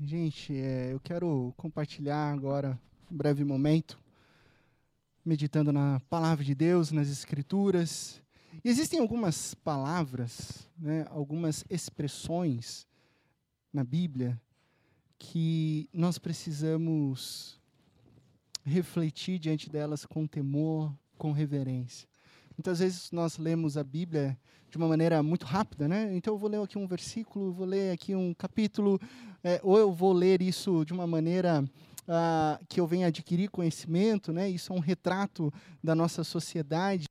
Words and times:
Gente, 0.00 0.52
é, 0.52 0.92
eu 0.92 0.98
quero 0.98 1.54
compartilhar 1.56 2.32
agora 2.32 2.76
um 3.08 3.16
breve 3.16 3.44
momento, 3.44 3.96
meditando 5.24 5.70
na 5.72 6.00
palavra 6.10 6.44
de 6.44 6.52
Deus, 6.52 6.90
nas 6.90 7.08
Escrituras. 7.08 8.20
E 8.64 8.68
existem 8.68 8.98
algumas 8.98 9.54
palavras, 9.54 10.68
né, 10.76 11.06
algumas 11.10 11.64
expressões 11.70 12.88
na 13.72 13.84
Bíblia 13.84 14.40
que 15.16 15.88
nós 15.92 16.18
precisamos 16.18 17.60
refletir 18.64 19.38
diante 19.38 19.70
delas 19.70 20.04
com 20.04 20.26
temor, 20.26 20.92
com 21.16 21.30
reverência. 21.30 22.08
Muitas 22.56 22.80
vezes 22.80 23.12
nós 23.12 23.38
lemos 23.38 23.76
a 23.76 23.84
Bíblia 23.84 24.36
de 24.70 24.76
uma 24.76 24.88
maneira 24.88 25.22
muito 25.22 25.46
rápida, 25.46 25.86
né? 25.86 26.12
Então 26.16 26.34
eu 26.34 26.38
vou 26.38 26.50
ler 26.50 26.60
aqui 26.60 26.76
um 26.76 26.86
versículo, 26.86 27.52
vou 27.52 27.64
ler 27.66 27.92
aqui 27.92 28.14
um 28.14 28.34
capítulo, 28.34 29.00
é, 29.44 29.60
ou 29.62 29.78
eu 29.78 29.92
vou 29.92 30.14
ler 30.14 30.40
isso 30.40 30.86
de 30.86 30.94
uma 30.94 31.06
maneira 31.06 31.62
ah, 32.08 32.58
que 32.66 32.80
eu 32.80 32.86
venha 32.86 33.08
adquirir 33.08 33.50
conhecimento, 33.50 34.32
né? 34.32 34.48
Isso 34.48 34.72
é 34.72 34.76
um 34.76 34.80
retrato 34.80 35.52
da 35.82 35.94
nossa 35.94 36.24
sociedade 36.24 37.04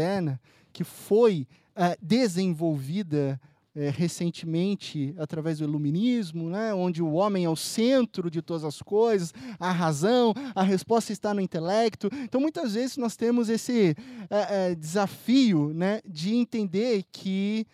moderna 0.00 0.40
que 0.72 0.84
foi 0.84 1.46
ah, 1.76 1.96
desenvolvida 2.00 3.38
é, 3.74 3.90
recentemente 3.90 5.14
através 5.18 5.58
do 5.58 5.64
iluminismo, 5.64 6.50
né, 6.50 6.74
onde 6.74 7.00
o 7.00 7.12
homem 7.12 7.44
é 7.44 7.48
o 7.48 7.54
centro 7.54 8.28
de 8.28 8.42
todas 8.42 8.64
as 8.64 8.82
coisas, 8.82 9.32
a 9.60 9.70
razão, 9.70 10.34
a 10.54 10.62
resposta 10.62 11.12
está 11.12 11.32
no 11.32 11.40
intelecto. 11.40 12.08
Então, 12.24 12.40
muitas 12.40 12.74
vezes 12.74 12.96
nós 12.96 13.14
temos 13.14 13.48
esse 13.48 13.94
é, 14.30 14.70
é, 14.70 14.74
desafio 14.74 15.72
né, 15.72 16.00
de 16.04 16.34
entender 16.34 17.04
que 17.12 17.66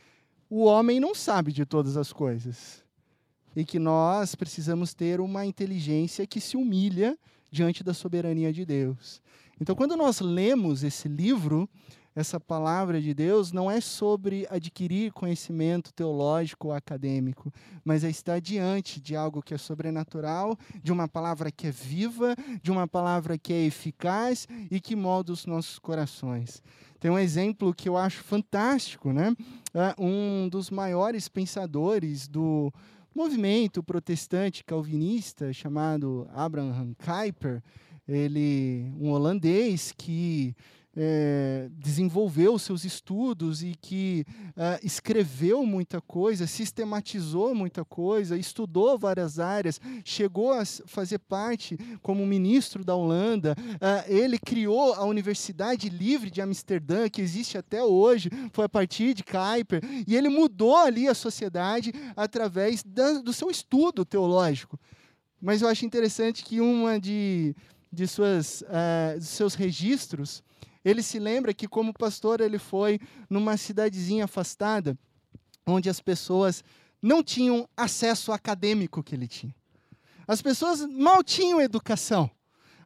o 0.50 0.64
homem 0.64 1.00
não 1.00 1.14
sabe 1.14 1.52
de 1.52 1.64
todas 1.64 1.96
as 1.96 2.12
coisas 2.12 2.83
e 3.54 3.64
que 3.64 3.78
nós 3.78 4.34
precisamos 4.34 4.94
ter 4.94 5.20
uma 5.20 5.46
inteligência 5.46 6.26
que 6.26 6.40
se 6.40 6.56
humilha 6.56 7.18
diante 7.50 7.84
da 7.84 7.94
soberania 7.94 8.52
de 8.52 8.64
Deus. 8.64 9.22
Então, 9.60 9.74
quando 9.74 9.97
nós 9.97 10.20
lemos 10.20 10.83
esse 10.83 11.08
livro, 11.08 11.69
essa 12.14 12.38
palavra 12.38 13.00
de 13.00 13.12
Deus 13.12 13.50
não 13.50 13.69
é 13.69 13.80
sobre 13.80 14.47
adquirir 14.48 15.12
conhecimento 15.12 15.92
teológico 15.92 16.69
ou 16.69 16.72
acadêmico, 16.72 17.52
mas 17.84 18.05
é 18.05 18.10
estar 18.10 18.41
diante 18.41 19.00
de 19.00 19.16
algo 19.16 19.42
que 19.42 19.52
é 19.52 19.58
sobrenatural, 19.58 20.56
de 20.82 20.92
uma 20.92 21.08
palavra 21.08 21.50
que 21.50 21.66
é 21.66 21.70
viva, 21.72 22.36
de 22.62 22.70
uma 22.70 22.86
palavra 22.86 23.36
que 23.36 23.52
é 23.52 23.64
eficaz 23.64 24.47
e 24.70 24.80
que 24.80 24.94
molda 24.94 25.32
os 25.32 25.44
nossos 25.44 25.78
corações. 25.78 26.62
Tem 27.00 27.10
um 27.10 27.19
exemplo 27.19 27.75
que 27.75 27.88
eu 27.88 27.97
acho 27.97 28.22
fantástico, 28.22 29.12
né? 29.12 29.36
É 29.75 29.94
um 29.98 30.48
dos 30.48 30.70
maiores 30.70 31.28
pensadores 31.28 32.28
do 32.28 32.72
movimento 33.14 33.82
protestante 33.82 34.64
calvinista 34.64 35.52
chamado 35.52 36.28
Abraham 36.34 36.94
Kuyper, 36.94 37.62
ele 38.06 38.92
um 38.98 39.10
holandês 39.10 39.92
que 39.96 40.54
é, 40.97 41.69
desenvolveu 41.73 42.59
seus 42.59 42.84
estudos 42.84 43.62
e 43.62 43.75
que 43.81 44.25
é, 44.56 44.81
escreveu 44.83 45.67
muita 45.67 46.00
coisa, 46.00 46.47
sistematizou 46.47 47.55
muita 47.55 47.84
coisa, 47.84 48.37
estudou 48.37 48.98
várias 48.98 49.39
áreas, 49.39 49.81
chegou 50.05 50.53
a 50.53 50.65
fazer 50.65 51.19
parte 51.19 51.77
como 52.03 52.27
ministro 52.27 52.84
da 52.84 52.95
Holanda. 52.95 53.56
É, 53.81 54.12
ele 54.12 54.39
criou 54.39 54.95
a 54.95 55.05
Universidade 55.05 55.89
Livre 55.89 56.31
de 56.31 56.41
Amsterdã, 56.41 57.09
que 57.09 57.20
existe 57.20 57.59
até 57.59 57.83
hoje, 57.83 58.31
foi 58.53 58.65
a 58.65 58.69
partir 58.69 59.15
de 59.15 59.25
Kuyper, 59.25 59.81
e 60.06 60.15
ele 60.17 60.28
mudou 60.28 60.77
ali 60.77 61.09
a 61.09 61.15
sociedade 61.15 61.92
através 62.17 62.83
da, 62.83 63.15
do 63.15 63.33
seu 63.33 63.50
estudo 63.50 64.05
teológico. 64.05 64.78
Mas 65.41 65.61
eu 65.61 65.69
acho 65.69 65.84
interessante 65.84 66.42
que 66.42 66.61
uma 66.61 66.98
de, 66.98 67.55
de 67.92 68.06
suas, 68.06 68.62
uh, 68.62 69.20
seus 69.20 69.55
registros 69.55 70.42
ele 70.84 71.02
se 71.02 71.18
lembra 71.18 71.54
que, 71.54 71.66
como 71.66 71.92
pastor, 71.92 72.41
ele 72.41 72.59
foi 72.59 73.00
numa 73.31 73.56
cidadezinha 73.56 74.25
afastada, 74.25 74.98
onde 75.66 75.88
as 75.88 76.00
pessoas 76.00 76.62
não 77.00 77.22
tinham 77.22 77.69
acesso 77.76 78.32
acadêmico 78.32 79.03
que 79.03 79.14
ele 79.14 79.26
tinha. 79.26 79.54
As 80.26 80.42
pessoas 80.42 80.81
mal 80.86 81.22
tinham 81.22 81.60
educação. 81.60 82.31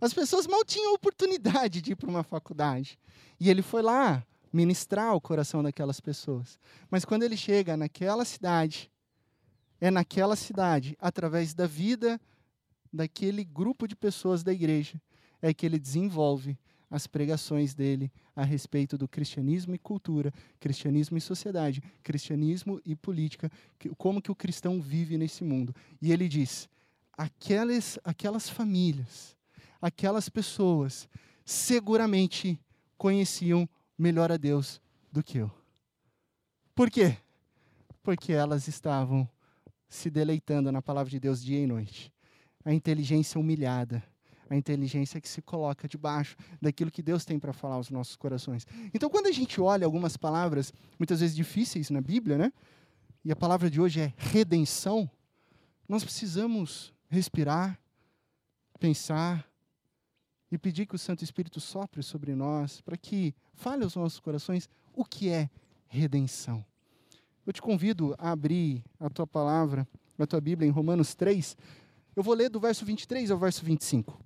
As 0.00 0.14
pessoas 0.14 0.46
mal 0.46 0.64
tinham 0.64 0.94
oportunidade 0.94 1.80
de 1.80 1.92
ir 1.92 1.96
para 1.96 2.08
uma 2.08 2.22
faculdade. 2.22 2.98
E 3.40 3.50
ele 3.50 3.62
foi 3.62 3.82
lá 3.82 4.24
ministrar 4.52 5.14
o 5.14 5.20
coração 5.20 5.62
daquelas 5.62 6.00
pessoas. 6.00 6.58
Mas 6.90 7.04
quando 7.04 7.22
ele 7.24 7.36
chega 7.36 7.76
naquela 7.76 8.24
cidade, 8.24 8.90
é 9.80 9.90
naquela 9.90 10.36
cidade, 10.36 10.96
através 11.00 11.54
da 11.54 11.66
vida 11.66 12.20
daquele 12.92 13.44
grupo 13.44 13.86
de 13.86 13.94
pessoas 13.94 14.42
da 14.42 14.52
igreja, 14.52 15.00
é 15.42 15.52
que 15.52 15.66
ele 15.66 15.78
desenvolve 15.78 16.58
as 16.90 17.06
pregações 17.06 17.74
dele 17.74 18.10
a 18.34 18.44
respeito 18.44 18.96
do 18.96 19.06
cristianismo 19.06 19.74
e 19.74 19.78
cultura, 19.78 20.32
cristianismo 20.58 21.18
e 21.18 21.20
sociedade, 21.20 21.82
cristianismo 22.02 22.80
e 22.84 22.96
política, 22.96 23.50
como 23.96 24.22
que 24.22 24.30
o 24.30 24.34
cristão 24.34 24.80
vive 24.80 25.18
nesse 25.18 25.44
mundo. 25.44 25.74
E 26.00 26.12
ele 26.12 26.28
diz: 26.28 26.68
aquelas, 27.12 27.98
aquelas 28.02 28.48
famílias, 28.48 29.36
aquelas 29.80 30.28
pessoas, 30.28 31.08
seguramente 31.44 32.58
conheciam 32.96 33.68
melhor 33.98 34.32
a 34.32 34.36
Deus 34.36 34.80
do 35.12 35.22
que 35.22 35.38
eu. 35.38 35.50
Por 36.74 36.90
quê? 36.90 37.16
Porque 38.02 38.32
elas 38.32 38.68
estavam 38.68 39.28
se 39.88 40.10
deleitando 40.10 40.70
na 40.70 40.80
palavra 40.80 41.10
de 41.10 41.18
Deus 41.18 41.42
dia 41.42 41.58
e 41.58 41.66
noite. 41.66 42.12
A 42.64 42.72
inteligência 42.72 43.40
humilhada 43.40 44.02
a 44.48 44.56
inteligência 44.56 45.20
que 45.20 45.28
se 45.28 45.42
coloca 45.42 45.86
debaixo 45.86 46.36
daquilo 46.60 46.90
que 46.90 47.02
Deus 47.02 47.24
tem 47.24 47.38
para 47.38 47.52
falar 47.52 47.74
aos 47.74 47.90
nossos 47.90 48.16
corações. 48.16 48.66
Então, 48.94 49.10
quando 49.10 49.26
a 49.26 49.32
gente 49.32 49.60
olha 49.60 49.84
algumas 49.84 50.16
palavras, 50.16 50.72
muitas 50.98 51.20
vezes 51.20 51.36
difíceis 51.36 51.90
na 51.90 52.00
Bíblia, 52.00 52.38
né? 52.38 52.52
E 53.24 53.32
a 53.32 53.36
palavra 53.36 53.68
de 53.70 53.80
hoje 53.80 54.00
é 54.00 54.12
redenção, 54.16 55.10
nós 55.88 56.04
precisamos 56.04 56.92
respirar, 57.08 57.78
pensar 58.78 59.48
e 60.50 60.58
pedir 60.58 60.86
que 60.86 60.94
o 60.94 60.98
Santo 60.98 61.24
Espírito 61.24 61.60
sopre 61.60 62.02
sobre 62.02 62.34
nós, 62.34 62.80
para 62.80 62.96
que 62.96 63.34
fale 63.54 63.84
aos 63.84 63.96
nossos 63.96 64.20
corações 64.20 64.68
o 64.94 65.04
que 65.04 65.30
é 65.30 65.50
redenção. 65.88 66.64
Eu 67.46 67.52
te 67.52 67.62
convido 67.62 68.14
a 68.18 68.30
abrir 68.30 68.84
a 69.00 69.08
tua 69.08 69.26
palavra, 69.26 69.88
a 70.18 70.26
tua 70.26 70.40
Bíblia 70.40 70.68
em 70.68 70.72
Romanos 70.72 71.14
3. 71.14 71.56
Eu 72.14 72.22
vou 72.22 72.34
ler 72.34 72.50
do 72.50 72.60
verso 72.60 72.84
23 72.84 73.30
ao 73.30 73.38
verso 73.38 73.64
25. 73.64 74.22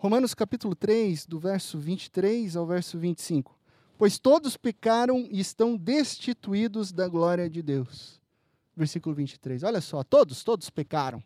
Romanos 0.00 0.32
capítulo 0.32 0.74
3, 0.74 1.26
do 1.26 1.38
verso 1.38 1.78
23 1.78 2.56
ao 2.56 2.64
verso 2.64 2.98
25. 2.98 3.54
Pois 3.98 4.18
todos 4.18 4.56
pecaram 4.56 5.28
e 5.30 5.38
estão 5.38 5.76
destituídos 5.76 6.90
da 6.90 7.06
glória 7.06 7.50
de 7.50 7.60
Deus. 7.60 8.18
Versículo 8.74 9.14
23. 9.14 9.62
Olha 9.62 9.82
só, 9.82 10.02
todos, 10.02 10.42
todos 10.42 10.70
pecaram. 10.70 11.22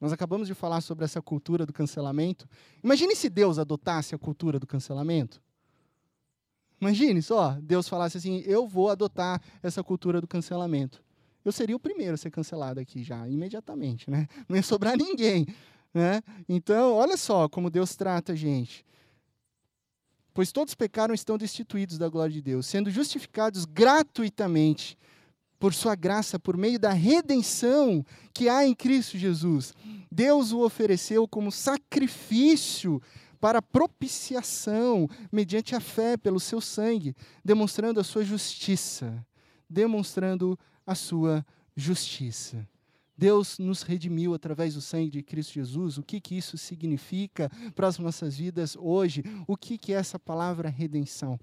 Nós 0.00 0.14
acabamos 0.14 0.48
de 0.48 0.54
falar 0.54 0.80
sobre 0.80 1.04
essa 1.04 1.20
cultura 1.20 1.66
do 1.66 1.74
cancelamento. 1.74 2.48
Imagine 2.82 3.14
se 3.14 3.28
Deus 3.28 3.58
adotasse 3.58 4.14
a 4.14 4.18
cultura 4.18 4.58
do 4.58 4.66
cancelamento. 4.66 5.38
Imagine 6.80 7.20
só, 7.20 7.58
Deus 7.60 7.86
falasse 7.86 8.16
assim: 8.16 8.42
eu 8.46 8.66
vou 8.66 8.88
adotar 8.88 9.42
essa 9.62 9.84
cultura 9.84 10.22
do 10.22 10.26
cancelamento. 10.26 11.04
Eu 11.44 11.52
seria 11.52 11.76
o 11.76 11.80
primeiro 11.80 12.14
a 12.14 12.16
ser 12.16 12.30
cancelado 12.30 12.80
aqui 12.80 13.02
já, 13.02 13.28
imediatamente, 13.28 14.10
né? 14.10 14.26
Não 14.48 14.56
ia 14.56 14.62
sobrar 14.62 14.96
ninguém. 14.96 15.46
Né? 15.92 16.22
Então, 16.48 16.94
olha 16.94 17.16
só 17.16 17.48
como 17.48 17.70
Deus 17.70 17.96
trata 17.96 18.32
a 18.32 18.36
gente. 18.36 18.84
Pois 20.32 20.52
todos 20.52 20.74
pecaram 20.74 21.12
e 21.12 21.16
estão 21.16 21.36
destituídos 21.36 21.98
da 21.98 22.08
glória 22.08 22.32
de 22.32 22.40
Deus, 22.40 22.66
sendo 22.66 22.90
justificados 22.90 23.64
gratuitamente 23.64 24.96
por 25.58 25.74
sua 25.74 25.94
graça, 25.94 26.38
por 26.38 26.56
meio 26.56 26.78
da 26.78 26.92
redenção 26.92 28.04
que 28.32 28.48
há 28.48 28.64
em 28.64 28.74
Cristo 28.74 29.18
Jesus. 29.18 29.74
Deus 30.10 30.52
o 30.52 30.64
ofereceu 30.64 31.28
como 31.28 31.52
sacrifício 31.52 33.02
para 33.40 33.60
propiciação, 33.60 35.08
mediante 35.32 35.74
a 35.74 35.80
fé 35.80 36.16
pelo 36.16 36.38
seu 36.38 36.60
sangue, 36.60 37.14
demonstrando 37.44 37.98
a 37.98 38.04
sua 38.04 38.24
justiça, 38.24 39.26
demonstrando 39.68 40.58
a 40.86 40.94
sua 40.94 41.44
justiça. 41.74 42.66
Deus 43.20 43.58
nos 43.58 43.82
redimiu 43.82 44.32
através 44.32 44.72
do 44.72 44.80
sangue 44.80 45.10
de 45.10 45.22
Cristo 45.22 45.52
Jesus. 45.52 45.98
O 45.98 46.02
que, 46.02 46.18
que 46.18 46.38
isso 46.38 46.56
significa 46.56 47.50
para 47.74 47.86
as 47.86 47.98
nossas 47.98 48.38
vidas 48.38 48.78
hoje? 48.80 49.22
O 49.46 49.58
que, 49.58 49.76
que 49.76 49.92
é 49.92 49.96
essa 49.96 50.18
palavra 50.18 50.70
redenção? 50.70 51.38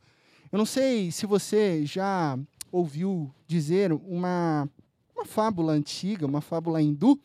Eu 0.52 0.58
não 0.58 0.66
sei 0.66 1.12
se 1.12 1.28
você 1.28 1.86
já 1.86 2.36
ouviu 2.72 3.32
dizer 3.46 3.94
uma, 3.94 4.68
uma 5.16 5.24
fábula 5.24 5.72
antiga, 5.72 6.26
uma 6.26 6.42
fábula 6.42 6.82
hindu. 6.82 7.20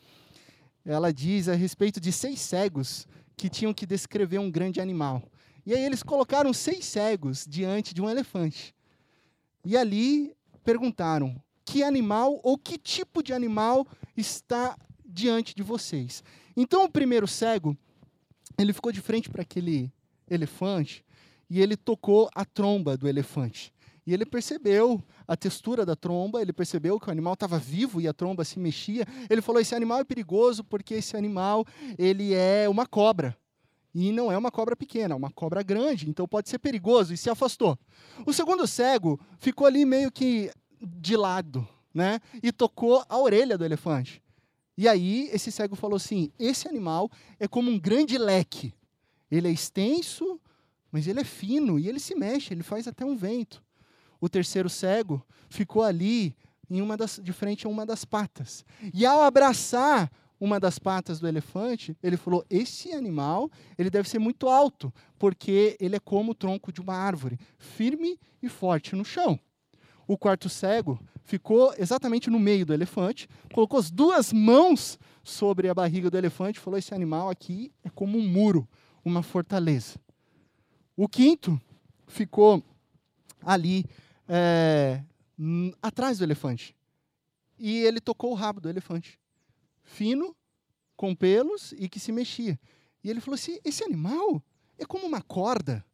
Ela 0.85 1.11
diz 1.11 1.49
a 1.49 1.55
respeito 1.55 1.99
de 1.99 2.11
seis 2.11 2.39
cegos 2.39 3.07
que 3.35 3.49
tinham 3.49 3.73
que 3.73 3.87
descrever 3.87 4.37
um 4.37 4.51
grande 4.51 4.79
animal. 4.79 5.23
E 5.65 5.73
aí 5.73 5.83
eles 5.83 6.03
colocaram 6.03 6.53
seis 6.53 6.85
cegos 6.85 7.43
diante 7.49 7.91
de 7.91 8.03
um 8.03 8.09
elefante. 8.09 8.75
E 9.65 9.75
ali 9.75 10.31
perguntaram: 10.63 11.41
que 11.73 11.81
animal 11.81 12.39
ou 12.43 12.55
que 12.55 12.77
tipo 12.77 13.23
de 13.23 13.33
animal 13.33 13.87
está 14.15 14.77
diante 15.03 15.55
de 15.55 15.63
vocês? 15.63 16.23
Então 16.55 16.83
o 16.83 16.91
primeiro 16.91 17.27
cego, 17.27 17.75
ele 18.59 18.71
ficou 18.71 18.91
de 18.91 19.01
frente 19.01 19.27
para 19.27 19.41
aquele 19.41 19.91
elefante 20.29 21.03
e 21.49 21.59
ele 21.59 21.75
tocou 21.75 22.29
a 22.35 22.45
tromba 22.45 22.95
do 22.95 23.07
elefante. 23.07 23.73
E 24.05 24.13
ele 24.13 24.23
percebeu 24.23 25.01
a 25.27 25.35
textura 25.35 25.83
da 25.83 25.95
tromba, 25.95 26.43
ele 26.43 26.53
percebeu 26.53 26.99
que 26.99 27.07
o 27.07 27.11
animal 27.11 27.33
estava 27.33 27.57
vivo 27.57 27.99
e 27.99 28.07
a 28.07 28.13
tromba 28.13 28.45
se 28.45 28.59
mexia. 28.59 29.07
Ele 29.27 29.41
falou: 29.41 29.59
esse 29.59 29.73
animal 29.73 30.01
é 30.01 30.03
perigoso 30.03 30.63
porque 30.63 30.93
esse 30.93 31.17
animal 31.17 31.65
ele 31.97 32.35
é 32.35 32.69
uma 32.69 32.85
cobra. 32.85 33.35
E 33.95 34.11
não 34.11 34.31
é 34.31 34.37
uma 34.37 34.51
cobra 34.51 34.75
pequena, 34.75 35.13
é 35.13 35.17
uma 35.17 35.31
cobra 35.31 35.63
grande, 35.63 36.09
então 36.09 36.27
pode 36.27 36.49
ser 36.49 36.57
perigoso, 36.57 37.13
e 37.13 37.17
se 37.17 37.29
afastou. 37.29 37.77
O 38.25 38.33
segundo 38.33 38.65
cego 38.65 39.19
ficou 39.37 39.67
ali 39.67 39.85
meio 39.85 40.11
que 40.11 40.51
de 40.85 41.15
lado, 41.15 41.67
né? 41.93 42.19
E 42.41 42.51
tocou 42.51 43.03
a 43.07 43.17
orelha 43.17 43.57
do 43.57 43.65
elefante. 43.65 44.21
E 44.77 44.87
aí 44.87 45.29
esse 45.31 45.51
cego 45.51 45.75
falou 45.75 45.97
assim: 45.97 46.31
esse 46.39 46.67
animal 46.67 47.09
é 47.39 47.47
como 47.47 47.69
um 47.69 47.79
grande 47.79 48.17
leque. 48.17 48.73
Ele 49.29 49.47
é 49.47 49.51
extenso, 49.51 50.39
mas 50.91 51.07
ele 51.07 51.19
é 51.19 51.23
fino 51.23 51.79
e 51.79 51.87
ele 51.87 51.99
se 51.99 52.15
mexe, 52.15 52.53
ele 52.53 52.63
faz 52.63 52.87
até 52.87 53.05
um 53.05 53.15
vento. 53.15 53.63
O 54.19 54.29
terceiro 54.29 54.69
cego 54.69 55.25
ficou 55.49 55.83
ali 55.83 56.35
em 56.69 56.81
uma 56.81 56.95
das, 56.95 57.19
de 57.21 57.33
frente 57.33 57.65
a 57.65 57.69
uma 57.69 57.85
das 57.85 58.05
patas. 58.05 58.65
E 58.93 59.05
ao 59.05 59.21
abraçar 59.21 60.11
uma 60.39 60.59
das 60.59 60.77
patas 60.77 61.19
do 61.19 61.27
elefante, 61.27 61.95
ele 62.01 62.17
falou: 62.17 62.45
esse 62.49 62.91
animal 62.91 63.49
ele 63.77 63.89
deve 63.89 64.09
ser 64.09 64.19
muito 64.19 64.49
alto, 64.49 64.93
porque 65.17 65.77
ele 65.79 65.95
é 65.95 65.99
como 65.99 66.31
o 66.31 66.35
tronco 66.35 66.71
de 66.71 66.81
uma 66.81 66.95
árvore, 66.95 67.39
firme 67.57 68.19
e 68.41 68.49
forte 68.49 68.95
no 68.95 69.05
chão. 69.05 69.39
O 70.07 70.17
quarto 70.17 70.49
cego 70.49 70.99
ficou 71.23 71.73
exatamente 71.77 72.29
no 72.29 72.39
meio 72.39 72.65
do 72.65 72.73
elefante, 72.73 73.27
colocou 73.53 73.79
as 73.79 73.89
duas 73.89 74.33
mãos 74.33 74.99
sobre 75.23 75.69
a 75.69 75.73
barriga 75.73 76.09
do 76.09 76.17
elefante 76.17 76.59
e 76.59 76.61
falou: 76.61 76.77
Esse 76.77 76.93
animal 76.93 77.29
aqui 77.29 77.71
é 77.83 77.89
como 77.89 78.17
um 78.17 78.27
muro, 78.27 78.67
uma 79.03 79.23
fortaleza. 79.23 79.97
O 80.95 81.07
quinto 81.07 81.59
ficou 82.07 82.63
ali 83.41 83.85
é, 84.27 85.03
atrás 85.81 86.17
do 86.17 86.23
elefante. 86.23 86.75
E 87.57 87.79
ele 87.79 88.01
tocou 88.01 88.31
o 88.31 88.35
rabo 88.35 88.59
do 88.59 88.69
elefante. 88.69 89.19
Fino, 89.83 90.35
com 90.95 91.15
pelos 91.15 91.73
e 91.73 91.87
que 91.87 91.99
se 91.99 92.11
mexia. 92.11 92.59
E 93.03 93.09
ele 93.09 93.21
falou 93.21 93.35
assim: 93.35 93.57
Esse 93.63 93.83
animal 93.83 94.43
é 94.77 94.85
como 94.85 95.05
uma 95.05 95.21
corda. 95.21 95.85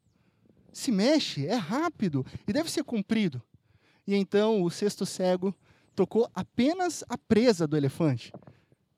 Se 0.71 0.91
mexe, 0.91 1.47
é 1.47 1.55
rápido 1.55 2.25
e 2.47 2.53
deve 2.53 2.69
ser 2.69 2.83
comprido. 2.83 3.41
E 4.09 4.15
então 4.15 4.63
o 4.63 4.71
sexto 4.71 5.05
cego 5.05 5.53
tocou 5.95 6.27
apenas 6.33 7.03
a 7.07 7.15
presa 7.15 7.67
do 7.67 7.77
elefante. 7.77 8.33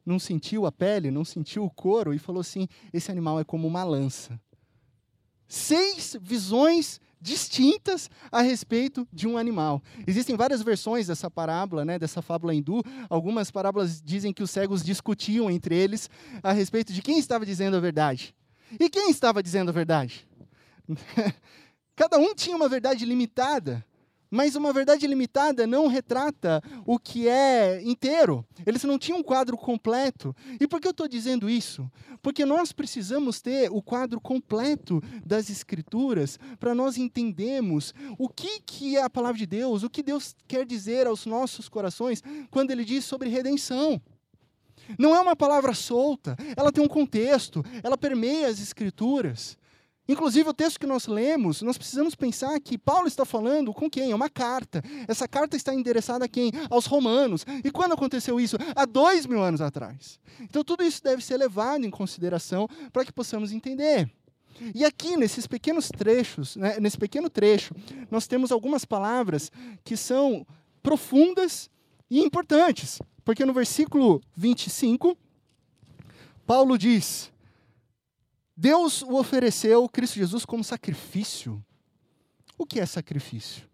Não 0.06 0.18
sentiu 0.18 0.66
a 0.66 0.72
pele, 0.72 1.12
não 1.12 1.26
sentiu 1.26 1.66
o 1.66 1.70
couro 1.70 2.14
e 2.14 2.18
falou 2.18 2.40
assim: 2.40 2.66
esse 2.94 3.12
animal 3.12 3.38
é 3.38 3.44
como 3.44 3.68
uma 3.68 3.84
lança. 3.84 4.40
Seis 5.50 6.16
visões 6.22 7.02
distintas 7.20 8.10
a 8.32 8.42
respeito 8.42 9.06
de 9.12 9.28
um 9.28 9.38
animal. 9.38 9.84
Existem 10.08 10.38
várias 10.38 10.62
versões 10.62 11.08
dessa 11.08 11.30
parábola, 11.30 11.84
né, 11.84 12.00
dessa 12.00 12.22
fábula 12.22 12.56
hindu. 12.56 12.82
Algumas 13.10 13.52
parábolas 13.52 14.02
dizem 14.02 14.32
que 14.32 14.42
os 14.42 14.50
cegos 14.50 14.82
discutiam 14.82 15.52
entre 15.52 15.76
eles 15.76 16.10
a 16.42 16.54
respeito 16.54 16.94
de 16.94 17.02
quem 17.02 17.20
estava 17.20 17.46
dizendo 17.46 17.76
a 17.76 17.82
verdade. 17.82 18.34
E 18.80 18.90
quem 18.90 19.10
estava 19.10 19.44
dizendo 19.44 19.68
a 19.68 19.74
verdade? 19.74 20.26
Cada 21.98 22.18
um 22.18 22.34
tinha 22.34 22.56
uma 22.56 22.70
verdade 22.70 23.04
limitada. 23.04 23.86
Mas 24.34 24.56
uma 24.56 24.72
verdade 24.72 25.06
limitada 25.06 25.68
não 25.68 25.88
retrata 25.88 26.64
o 26.86 26.98
que 26.98 27.28
é 27.28 27.82
inteiro. 27.84 28.46
Eles 28.66 28.82
não 28.86 28.98
tinham 28.98 29.20
um 29.20 29.24
quadro 29.24 29.58
completo. 29.58 30.34
E 30.58 30.66
por 30.66 30.80
que 30.80 30.88
eu 30.88 30.92
estou 30.92 31.06
dizendo 31.06 31.50
isso? 31.50 31.92
Porque 32.22 32.46
nós 32.46 32.72
precisamos 32.72 33.42
ter 33.42 33.70
o 33.70 33.82
quadro 33.82 34.22
completo 34.22 35.04
das 35.26 35.50
Escrituras 35.50 36.40
para 36.58 36.74
nós 36.74 36.98
entendermos 36.98 37.94
o 38.18 38.30
que, 38.30 38.62
que 38.62 38.96
é 38.96 39.04
a 39.04 39.10
palavra 39.10 39.38
de 39.38 39.46
Deus, 39.46 39.84
o 39.84 39.90
que 39.90 40.02
Deus 40.02 40.34
quer 40.48 40.66
dizer 40.66 41.08
aos 41.08 41.26
nossos 41.26 41.68
corações 41.68 42.24
quando 42.50 42.72
Ele 42.72 42.86
diz 42.86 43.04
sobre 43.04 43.28
redenção. 43.28 44.02
Não 44.98 45.14
é 45.14 45.20
uma 45.20 45.36
palavra 45.36 45.74
solta, 45.74 46.38
ela 46.56 46.72
tem 46.72 46.84
um 46.84 46.88
contexto, 46.88 47.64
ela 47.84 47.98
permeia 47.98 48.48
as 48.48 48.62
Escrituras. 48.62 49.58
Inclusive, 50.12 50.50
o 50.50 50.54
texto 50.54 50.78
que 50.78 50.86
nós 50.86 51.08
lemos, 51.08 51.62
nós 51.62 51.78
precisamos 51.78 52.16
pensar 52.16 52.60
que 52.60 52.78
Paulo 52.78 53.08
está 53.08 53.24
falando 53.24 53.74
com 53.74 53.90
quem? 53.90 54.12
É 54.12 54.16
uma 54.16 54.30
carta. 54.30 54.84
Essa 55.08 55.26
carta 55.26 55.56
está 55.56 55.74
endereçada 55.74 56.26
a 56.26 56.28
quem? 56.28 56.52
Aos 56.70 56.86
romanos. 56.86 57.46
E 57.64 57.72
quando 57.72 57.94
aconteceu 57.94 58.38
isso? 58.38 58.58
Há 58.76 58.86
dois 58.86 59.26
mil 59.26 59.42
anos 59.42 59.62
atrás. 59.62 60.20
Então, 60.42 60.66
tudo 60.66 60.84
isso 60.84 61.02
deve 61.02 61.24
ser 61.24 61.38
levado 61.38 61.86
em 61.86 61.90
consideração 61.90 62.68
para 62.92 63.06
que 63.06 63.14
possamos 63.14 63.54
entender. 63.54 64.12
E 64.76 64.84
aqui, 64.84 65.16
nesses 65.16 65.48
pequenos 65.48 65.88
trechos, 65.88 66.58
né, 66.58 66.78
nesse 66.78 66.98
pequeno 66.98 67.30
trecho, 67.30 67.74
nós 68.12 68.28
temos 68.28 68.52
algumas 68.52 68.84
palavras 68.84 69.50
que 69.82 69.96
são 69.96 70.46
profundas 70.84 71.70
e 72.10 72.20
importantes. 72.20 73.00
Porque 73.24 73.46
no 73.46 73.54
versículo 73.54 74.22
25, 74.36 75.18
Paulo 76.46 76.78
diz: 76.78 77.31
Deus 78.62 79.02
o 79.02 79.16
ofereceu, 79.16 79.90
Cristo 79.90 80.18
Jesus, 80.18 80.46
como 80.46 80.64
sacrifício. 80.64 81.66
O 82.56 82.64
que 82.64 82.80
é 82.80 82.86
sacrifício? 82.86 83.68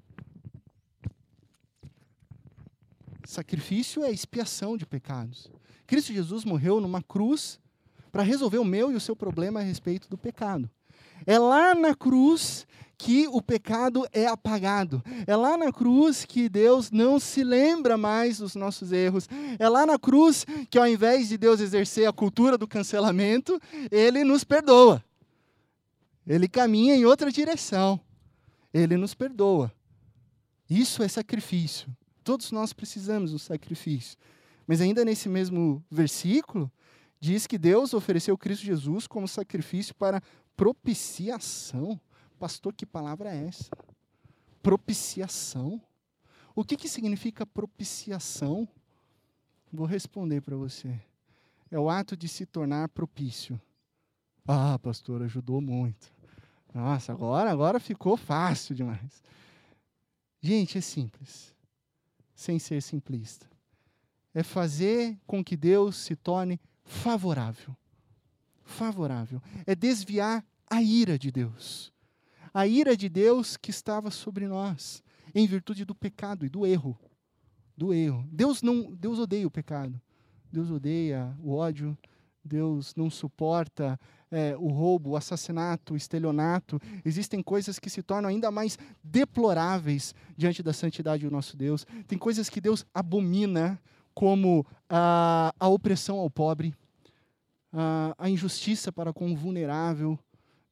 Sacrifício 3.25 4.05
é 4.05 4.11
expiação 4.11 4.77
de 4.77 4.85
pecados. 4.85 5.51
Cristo 5.85 6.13
Jesus 6.13 6.45
morreu 6.45 6.79
numa 6.79 7.03
cruz 7.03 7.59
para 8.13 8.23
resolver 8.23 8.59
o 8.59 8.63
meu 8.63 8.89
e 8.89 8.95
o 8.95 9.01
seu 9.01 9.13
problema 9.13 9.59
a 9.59 9.63
respeito 9.63 10.09
do 10.09 10.17
pecado. 10.17 10.71
É 11.25 11.37
lá 11.37 11.75
na 11.75 11.93
cruz 11.93 12.65
que 12.97 13.27
o 13.27 13.41
pecado 13.41 14.07
é 14.11 14.25
apagado. 14.25 15.03
É 15.27 15.35
lá 15.35 15.55
na 15.55 15.71
cruz 15.71 16.25
que 16.25 16.49
Deus 16.49 16.89
não 16.89 17.19
se 17.19 17.43
lembra 17.43 17.97
mais 17.97 18.39
dos 18.39 18.55
nossos 18.55 18.91
erros. 18.91 19.29
É 19.59 19.69
lá 19.69 19.85
na 19.85 19.99
cruz 19.99 20.45
que, 20.69 20.79
ao 20.79 20.87
invés 20.87 21.29
de 21.29 21.37
Deus 21.37 21.59
exercer 21.59 22.07
a 22.07 22.13
cultura 22.13 22.57
do 22.57 22.67
cancelamento, 22.67 23.61
ele 23.91 24.23
nos 24.23 24.43
perdoa. 24.43 25.03
Ele 26.25 26.47
caminha 26.47 26.95
em 26.95 27.05
outra 27.05 27.31
direção. 27.31 27.99
Ele 28.73 28.97
nos 28.97 29.13
perdoa. 29.13 29.71
Isso 30.69 31.03
é 31.03 31.07
sacrifício. 31.07 31.87
Todos 32.23 32.51
nós 32.51 32.73
precisamos 32.73 33.31
do 33.31 33.39
sacrifício. 33.39 34.17
Mas 34.65 34.81
ainda 34.81 35.05
nesse 35.05 35.29
mesmo 35.29 35.83
versículo, 35.89 36.69
diz 37.19 37.47
que 37.47 37.57
Deus 37.57 37.93
ofereceu 37.93 38.37
Cristo 38.37 38.65
Jesus 38.65 39.07
como 39.07 39.27
sacrifício 39.27 39.95
para 39.95 40.21
propiciação. 40.55 41.99
Pastor, 42.39 42.73
que 42.73 42.85
palavra 42.85 43.33
é 43.33 43.47
essa? 43.47 43.69
Propiciação? 44.61 45.81
O 46.55 46.63
que, 46.63 46.77
que 46.77 46.87
significa 46.87 47.45
propiciação? 47.45 48.67
Vou 49.71 49.87
responder 49.87 50.41
para 50.41 50.55
você. 50.55 50.99
É 51.71 51.79
o 51.79 51.89
ato 51.89 52.15
de 52.15 52.27
se 52.27 52.45
tornar 52.45 52.89
propício. 52.89 53.59
Ah, 54.47 54.77
pastor, 54.79 55.21
ajudou 55.23 55.59
muito. 55.59 56.13
Nossa, 56.73 57.11
agora, 57.11 57.51
agora 57.51 57.79
ficou 57.79 58.15
fácil 58.15 58.75
demais. 58.75 59.23
Gente, 60.39 60.77
é 60.77 60.81
simples. 60.81 61.53
Sem 62.35 62.59
ser 62.59 62.81
simplista. 62.81 63.49
É 64.33 64.43
fazer 64.43 65.19
com 65.25 65.43
que 65.43 65.57
Deus 65.57 65.97
se 65.97 66.15
torne 66.15 66.61
favorável. 66.83 67.75
Favorável. 68.63 69.41
É 69.65 69.75
desviar 69.75 70.45
a 70.69 70.81
ira 70.81 71.17
de 71.17 71.31
Deus 71.31 71.91
a 72.57 72.65
ira 72.65 72.97
de 72.97 73.07
Deus 73.07 73.55
que 73.55 73.69
estava 73.69 74.09
sobre 74.09 74.47
nós, 74.47 75.03
em 75.35 75.45
virtude 75.45 75.85
do 75.85 75.93
pecado 75.93 76.43
e 76.43 76.49
do 76.49 76.65
erro. 76.65 76.97
Do 77.77 77.93
erro. 77.93 78.27
Deus 78.31 78.63
não, 78.63 78.95
Deus 78.95 79.19
odeia 79.19 79.45
o 79.45 79.51
pecado. 79.51 80.01
Deus 80.51 80.71
odeia 80.71 81.37
o 81.39 81.53
ódio. 81.53 81.95
Deus 82.43 82.95
não 82.95 83.11
suporta 83.11 83.99
é, 84.31 84.57
o 84.57 84.69
roubo, 84.69 85.11
o 85.11 85.15
assassinato, 85.15 85.93
o 85.93 85.97
estelionato. 85.97 86.81
Existem 87.05 87.43
coisas 87.43 87.77
que 87.77 87.91
se 87.91 88.01
tornam 88.01 88.27
ainda 88.27 88.49
mais 88.49 88.75
deploráveis 89.03 90.15
diante 90.35 90.63
da 90.63 90.73
santidade 90.73 91.25
do 91.25 91.31
nosso 91.31 91.55
Deus. 91.55 91.85
Tem 92.07 92.17
coisas 92.17 92.49
que 92.49 92.59
Deus 92.59 92.83
abomina, 92.91 93.79
como 94.15 94.65
a, 94.89 95.53
a 95.59 95.67
opressão 95.67 96.17
ao 96.17 96.27
pobre, 96.27 96.73
a, 97.71 98.15
a 98.17 98.27
injustiça 98.27 98.91
para 98.91 99.13
com 99.13 99.31
o 99.31 99.35
vulnerável, 99.35 100.17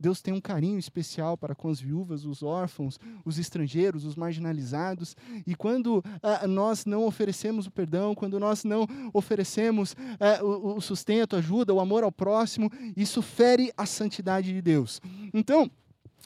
Deus 0.06 0.22
tem 0.22 0.36
um 0.36 0.40
carinho 0.40 0.78
especial 0.78 1.36
para 1.36 1.56
com 1.56 1.68
as 1.68 1.82
viúvas, 1.82 2.26
os 2.26 2.44
órfãos, 2.44 3.00
os 3.26 3.40
estrangeiros, 3.40 4.06
os 4.06 4.16
marginalizados. 4.16 5.18
E 5.48 5.56
quando 5.56 6.04
ah, 6.22 6.46
nós 6.46 6.86
não 6.86 7.08
oferecemos 7.08 7.66
o 7.66 7.72
perdão, 7.72 8.14
quando 8.14 8.40
nós 8.40 8.64
não 8.64 8.88
oferecemos 9.12 9.96
ah, 10.20 10.44
o, 10.44 10.76
o 10.76 10.82
sustento, 10.82 11.36
a 11.36 11.40
ajuda, 11.40 11.74
o 11.74 11.80
amor 11.80 12.04
ao 12.04 12.12
próximo, 12.12 12.72
isso 12.96 13.20
fere 13.24 13.74
a 13.76 13.88
santidade 13.88 14.54
de 14.54 14.62
Deus. 14.62 15.02
Então, 15.34 15.72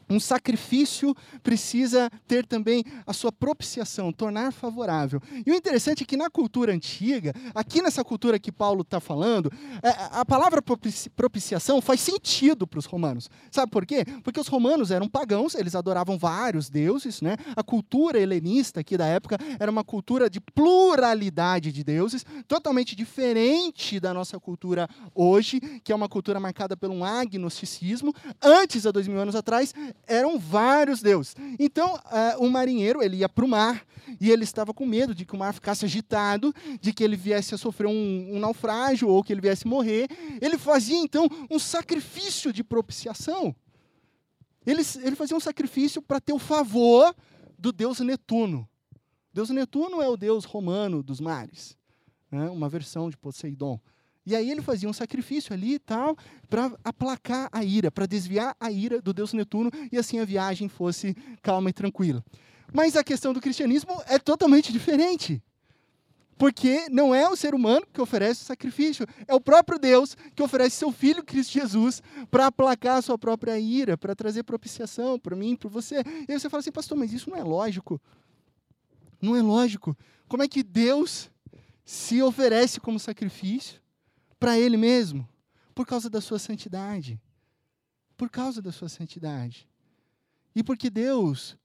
Um 0.09 0.19
sacrifício 0.19 1.15
precisa 1.41 2.09
ter 2.27 2.45
também 2.45 2.83
a 3.05 3.13
sua 3.13 3.31
propiciação, 3.31 4.11
tornar 4.11 4.51
favorável. 4.51 5.21
E 5.45 5.51
o 5.51 5.55
interessante 5.55 6.03
é 6.03 6.05
que 6.05 6.17
na 6.17 6.29
cultura 6.29 6.73
antiga, 6.73 7.33
aqui 7.53 7.81
nessa 7.81 8.03
cultura 8.03 8.39
que 8.39 8.51
Paulo 8.51 8.81
está 8.81 8.99
falando, 8.99 9.51
é, 9.81 9.89
a 10.11 10.25
palavra 10.25 10.61
propiciação 11.15 11.81
faz 11.81 12.01
sentido 12.01 12.67
para 12.67 12.79
os 12.79 12.85
romanos. 12.85 13.29
Sabe 13.51 13.71
por 13.71 13.85
quê? 13.85 14.03
Porque 14.23 14.39
os 14.39 14.47
romanos 14.47 14.91
eram 14.91 15.07
pagãos, 15.07 15.55
eles 15.55 15.75
adoravam 15.75 16.17
vários 16.17 16.69
deuses. 16.69 17.21
Né? 17.21 17.35
A 17.55 17.63
cultura 17.63 18.19
helenista 18.19 18.79
aqui 18.79 18.97
da 18.97 19.05
época 19.05 19.37
era 19.59 19.71
uma 19.71 19.83
cultura 19.83 20.29
de 20.29 20.39
pluralidade 20.39 21.71
de 21.71 21.83
deuses, 21.83 22.25
totalmente 22.47 22.95
diferente 22.95 23.99
da 23.99 24.13
nossa 24.13 24.39
cultura 24.39 24.87
hoje, 25.13 25.59
que 25.83 25.91
é 25.91 25.95
uma 25.95 26.09
cultura 26.09 26.39
marcada 26.39 26.75
por 26.75 26.89
um 26.89 27.03
agnosticismo. 27.03 28.13
Antes, 28.41 28.85
há 28.85 28.91
dois 28.91 29.07
mil 29.07 29.19
anos 29.19 29.35
atrás, 29.35 29.73
eram 30.07 30.39
vários 30.39 31.01
deuses. 31.01 31.35
Então, 31.57 31.95
uh, 31.95 32.43
o 32.43 32.49
marinheiro 32.49 33.01
ele 33.01 33.17
ia 33.17 33.29
para 33.29 33.45
o 33.45 33.47
mar 33.47 33.85
e 34.19 34.31
ele 34.31 34.43
estava 34.43 34.73
com 34.73 34.85
medo 34.85 35.13
de 35.13 35.25
que 35.25 35.35
o 35.35 35.37
mar 35.37 35.53
ficasse 35.53 35.85
agitado, 35.85 36.53
de 36.81 36.93
que 36.93 37.03
ele 37.03 37.15
viesse 37.15 37.53
a 37.53 37.57
sofrer 37.57 37.87
um, 37.87 38.35
um 38.35 38.39
naufrágio 38.39 39.07
ou 39.07 39.23
que 39.23 39.33
ele 39.33 39.41
viesse 39.41 39.67
morrer. 39.67 40.07
Ele 40.41 40.57
fazia 40.57 40.97
então 40.97 41.27
um 41.49 41.59
sacrifício 41.59 42.51
de 42.51 42.63
propiciação. 42.63 43.55
Ele, 44.65 44.81
ele 45.01 45.15
fazia 45.15 45.35
um 45.35 45.39
sacrifício 45.39 46.01
para 46.01 46.19
ter 46.19 46.33
o 46.33 46.39
favor 46.39 47.15
do 47.57 47.71
deus 47.71 47.99
Netuno. 47.99 48.67
Deus 49.33 49.49
Netuno 49.49 50.01
é 50.01 50.07
o 50.07 50.17
deus 50.17 50.43
romano 50.45 51.03
dos 51.03 51.19
mares, 51.19 51.77
né? 52.31 52.49
uma 52.49 52.67
versão 52.67 53.09
de 53.09 53.17
Poseidon. 53.17 53.79
E 54.25 54.35
aí 54.35 54.51
ele 54.51 54.61
fazia 54.61 54.89
um 54.89 54.93
sacrifício 54.93 55.53
ali 55.53 55.75
e 55.75 55.79
tal, 55.79 56.15
para 56.49 56.71
aplacar 56.83 57.49
a 57.51 57.63
ira, 57.63 57.89
para 57.89 58.05
desviar 58.05 58.55
a 58.59 58.71
ira 58.71 59.01
do 59.01 59.13
deus 59.13 59.33
Netuno 59.33 59.71
e 59.91 59.97
assim 59.97 60.19
a 60.19 60.25
viagem 60.25 60.67
fosse 60.67 61.15
calma 61.41 61.69
e 61.69 61.73
tranquila. 61.73 62.23
Mas 62.73 62.95
a 62.95 63.03
questão 63.03 63.33
do 63.33 63.41
cristianismo 63.41 64.01
é 64.07 64.19
totalmente 64.19 64.71
diferente. 64.71 65.41
Porque 66.37 66.87
não 66.89 67.13
é 67.13 67.27
o 67.27 67.35
ser 67.35 67.53
humano 67.53 67.85
que 67.91 67.99
oferece 67.99 68.43
o 68.43 68.45
sacrifício, 68.45 69.05
é 69.27 69.35
o 69.35 69.41
próprio 69.41 69.77
Deus 69.77 70.15
que 70.33 70.41
oferece 70.41 70.77
seu 70.77 70.89
filho 70.89 71.21
Cristo 71.21 71.51
Jesus 71.51 72.01
para 72.31 72.47
aplacar 72.47 72.97
a 72.97 73.01
sua 73.01 73.17
própria 73.17 73.59
ira, 73.59 73.97
para 73.97 74.15
trazer 74.15 74.43
propiciação 74.43 75.19
para 75.19 75.35
mim, 75.35 75.57
para 75.57 75.67
você. 75.67 75.95
E 76.29 76.31
aí 76.31 76.39
você 76.39 76.49
fala 76.49 76.61
assim, 76.61 76.71
pastor, 76.71 76.97
mas 76.97 77.11
isso 77.11 77.29
não 77.29 77.37
é 77.37 77.43
lógico. 77.43 77.99
Não 79.21 79.35
é 79.35 79.41
lógico. 79.41 79.97
Como 80.29 80.41
é 80.41 80.47
que 80.47 80.63
Deus 80.63 81.29
se 81.83 82.21
oferece 82.21 82.79
como 82.79 82.97
sacrifício? 82.97 83.81
Para 84.39 84.57
Ele 84.57 84.77
mesmo, 84.77 85.27
por 85.75 85.85
causa 85.85 86.09
da 86.09 86.21
sua 86.21 86.39
santidade. 86.39 87.19
Por 88.15 88.29
causa 88.29 88.61
da 88.61 88.71
sua 88.71 88.89
santidade. 88.89 89.67
E 90.55 90.63
porque 90.63 90.89
Deus 90.89 91.57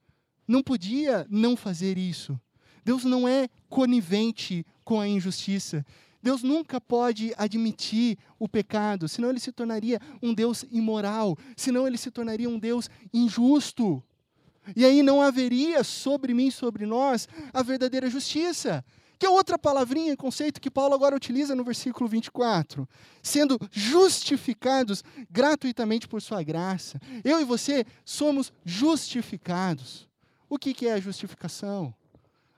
não 0.46 0.62
podia 0.62 1.26
não 1.30 1.56
fazer 1.56 1.98
isso. 1.98 2.38
Deus 2.84 3.04
não 3.04 3.26
é 3.26 3.48
conivente 3.68 4.64
com 4.84 5.00
a 5.00 5.08
injustiça. 5.08 5.84
Deus 6.22 6.42
nunca 6.42 6.80
pode 6.80 7.34
admitir 7.36 8.16
o 8.38 8.48
pecado, 8.48 9.08
senão 9.08 9.30
ele 9.30 9.40
se 9.40 9.52
tornaria 9.52 10.00
um 10.22 10.32
Deus 10.32 10.64
imoral, 10.70 11.36
senão 11.54 11.86
ele 11.86 11.98
se 11.98 12.10
tornaria 12.10 12.48
um 12.48 12.58
Deus 12.58 12.88
injusto. 13.12 14.02
E 14.74 14.84
aí 14.84 15.02
não 15.02 15.20
haveria 15.20 15.84
sobre 15.84 16.32
mim, 16.32 16.50
sobre 16.50 16.86
nós, 16.86 17.28
a 17.52 17.62
verdadeira 17.62 18.08
justiça. 18.08 18.82
Que 19.24 19.28
é 19.28 19.30
outra 19.30 19.58
palavrinha, 19.58 20.14
conceito 20.18 20.60
que 20.60 20.70
Paulo 20.70 20.94
agora 20.94 21.16
utiliza 21.16 21.54
no 21.54 21.64
versículo 21.64 22.06
24. 22.06 22.86
Sendo 23.22 23.58
justificados 23.72 25.02
gratuitamente 25.30 26.06
por 26.06 26.20
sua 26.20 26.42
graça. 26.42 27.00
Eu 27.24 27.40
e 27.40 27.44
você 27.44 27.86
somos 28.04 28.52
justificados. 28.66 30.06
O 30.46 30.58
que, 30.58 30.74
que 30.74 30.86
é 30.86 30.92
a 30.92 31.00
justificação? 31.00 31.94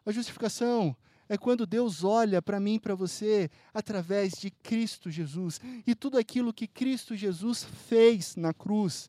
A 0.04 0.10
justificação 0.10 0.96
é 1.28 1.38
quando 1.38 1.68
Deus 1.68 2.02
olha 2.02 2.42
para 2.42 2.58
mim 2.58 2.74
e 2.74 2.80
para 2.80 2.96
você 2.96 3.48
através 3.72 4.32
de 4.32 4.50
Cristo 4.50 5.08
Jesus. 5.08 5.60
E 5.86 5.94
tudo 5.94 6.18
aquilo 6.18 6.52
que 6.52 6.66
Cristo 6.66 7.14
Jesus 7.14 7.62
fez 7.62 8.34
na 8.34 8.52
cruz 8.52 9.08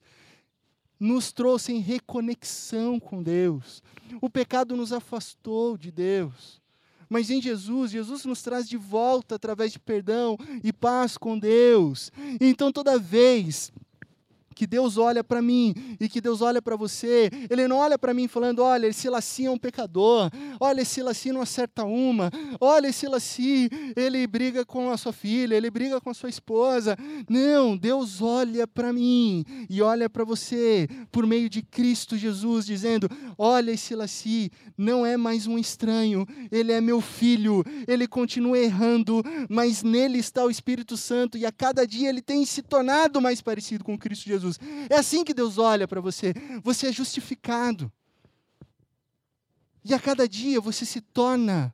nos 0.99 1.31
trouxe 1.31 1.73
em 1.73 1.79
reconexão 1.79 2.99
com 2.99 3.23
Deus. 3.23 3.81
O 4.21 4.29
pecado 4.29 4.77
nos 4.77 4.93
afastou 4.93 5.75
de 5.75 5.89
Deus. 5.89 6.61
Mas 7.09 7.29
em 7.29 7.41
Jesus, 7.41 7.91
Jesus 7.91 8.25
nos 8.25 8.41
traz 8.41 8.67
de 8.67 8.77
volta 8.77 9.35
através 9.35 9.71
de 9.71 9.79
perdão 9.79 10.37
e 10.63 10.73
paz 10.73 11.17
com 11.17 11.37
Deus. 11.37 12.11
Então, 12.39 12.71
toda 12.71 12.99
vez 12.99 13.71
que 14.57 14.65
Deus 14.65 14.97
olha 14.97 15.23
para 15.23 15.39
mim 15.39 15.75
e 15.99 16.09
que 16.09 16.19
Deus 16.19 16.41
olha 16.41 16.59
para 16.59 16.75
você, 16.75 17.29
Ele 17.47 17.67
não 17.67 17.77
olha 17.77 17.95
para 17.95 18.11
mim 18.11 18.27
falando: 18.27 18.63
olha, 18.63 18.87
esse 18.87 19.07
Laci 19.07 19.45
é 19.45 19.51
um 19.51 19.57
pecador, 19.57 20.31
olha, 20.59 20.81
esse 20.81 21.03
Laci 21.03 21.31
não 21.31 21.41
acerta 21.41 21.83
uma, 21.83 22.31
olha, 22.59 22.87
esse 22.87 23.07
Laci, 23.07 23.69
ele 23.95 24.25
briga 24.25 24.65
com 24.65 24.89
a 24.89 24.97
sua 24.97 25.13
filha, 25.13 25.53
ele 25.53 25.69
briga 25.69 26.01
com 26.01 26.09
a 26.09 26.13
sua 26.13 26.27
esposa. 26.29 26.97
Não, 27.29 27.77
Deus 27.77 28.19
olha 28.19 28.65
para 28.65 28.91
mim 28.91 29.45
e 29.69 29.79
olha 29.79 30.09
para 30.09 30.23
você 30.23 30.89
por 31.11 31.27
meio 31.27 31.47
de 31.51 31.61
Cristo 31.61 32.17
Jesus, 32.17 32.65
dizendo: 32.65 33.07
olha, 33.37 33.69
esse 33.69 33.93
Laci 33.93 34.51
não 34.75 35.05
é 35.05 35.15
mais 35.17 35.45
um 35.45 35.59
estranho, 35.59 36.25
ele 36.51 36.71
é 36.71 36.81
meu 36.81 36.99
filho, 36.99 37.63
ele 37.87 38.07
continua 38.07 38.57
errando, 38.57 39.21
mas 39.47 39.83
nele 39.83 40.17
está 40.17 40.43
o 40.43 40.49
Espírito 40.49 40.97
Santo 40.97 41.37
e 41.37 41.45
a 41.45 41.51
cada 41.51 41.85
dia 41.85 42.09
ele 42.09 42.23
tem 42.23 42.43
se 42.43 42.63
tornado 42.63 43.21
mais 43.21 43.39
parecido 43.39 43.83
com 43.83 43.95
Cristo 43.95 44.25
Jesus. 44.25 44.46
Jesus. 44.47 44.59
É 44.89 44.95
assim 44.95 45.23
que 45.23 45.33
Deus 45.33 45.57
olha 45.57 45.87
para 45.87 46.01
você. 46.01 46.33
Você 46.63 46.87
é 46.87 46.91
justificado. 46.91 47.91
E 49.83 49.93
a 49.93 49.99
cada 49.99 50.27
dia 50.27 50.59
você 50.59 50.85
se 50.85 51.01
torna 51.01 51.73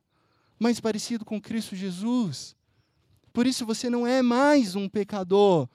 mais 0.58 0.80
parecido 0.80 1.24
com 1.24 1.40
Cristo 1.40 1.74
Jesus. 1.74 2.56
Por 3.32 3.46
isso 3.46 3.66
você 3.66 3.90
não 3.90 4.06
é 4.06 4.22
mais 4.22 4.76
um 4.76 4.88
pecador. 4.88 5.68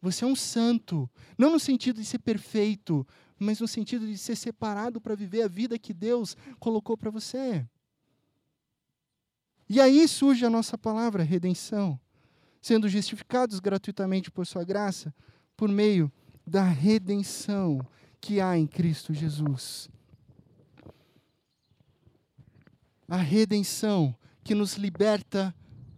Você 0.00 0.24
é 0.24 0.26
um 0.26 0.36
santo. 0.36 1.08
Não 1.36 1.50
no 1.50 1.60
sentido 1.60 2.00
de 2.00 2.06
ser 2.06 2.18
perfeito, 2.18 3.06
mas 3.38 3.60
no 3.60 3.68
sentido 3.68 4.06
de 4.06 4.18
ser 4.18 4.36
separado 4.36 5.00
para 5.00 5.14
viver 5.14 5.42
a 5.42 5.48
vida 5.48 5.78
que 5.78 5.94
Deus 5.94 6.36
colocou 6.58 6.96
para 6.96 7.10
você. 7.10 7.64
E 9.68 9.80
aí 9.80 10.08
surge 10.08 10.46
a 10.46 10.50
nossa 10.50 10.78
palavra 10.78 11.22
redenção, 11.22 12.00
sendo 12.60 12.88
justificados 12.88 13.60
gratuitamente 13.60 14.30
por 14.30 14.46
sua 14.46 14.64
graça, 14.64 15.14
por 15.56 15.68
meio 15.68 16.10
da 16.48 16.64
redenção 16.64 17.80
que 18.20 18.40
há 18.40 18.56
em 18.56 18.66
Cristo 18.66 19.14
Jesus. 19.14 19.88
A 23.08 23.16
redenção 23.16 24.14
que 24.42 24.54
nos 24.54 24.76
liberta 24.76 25.54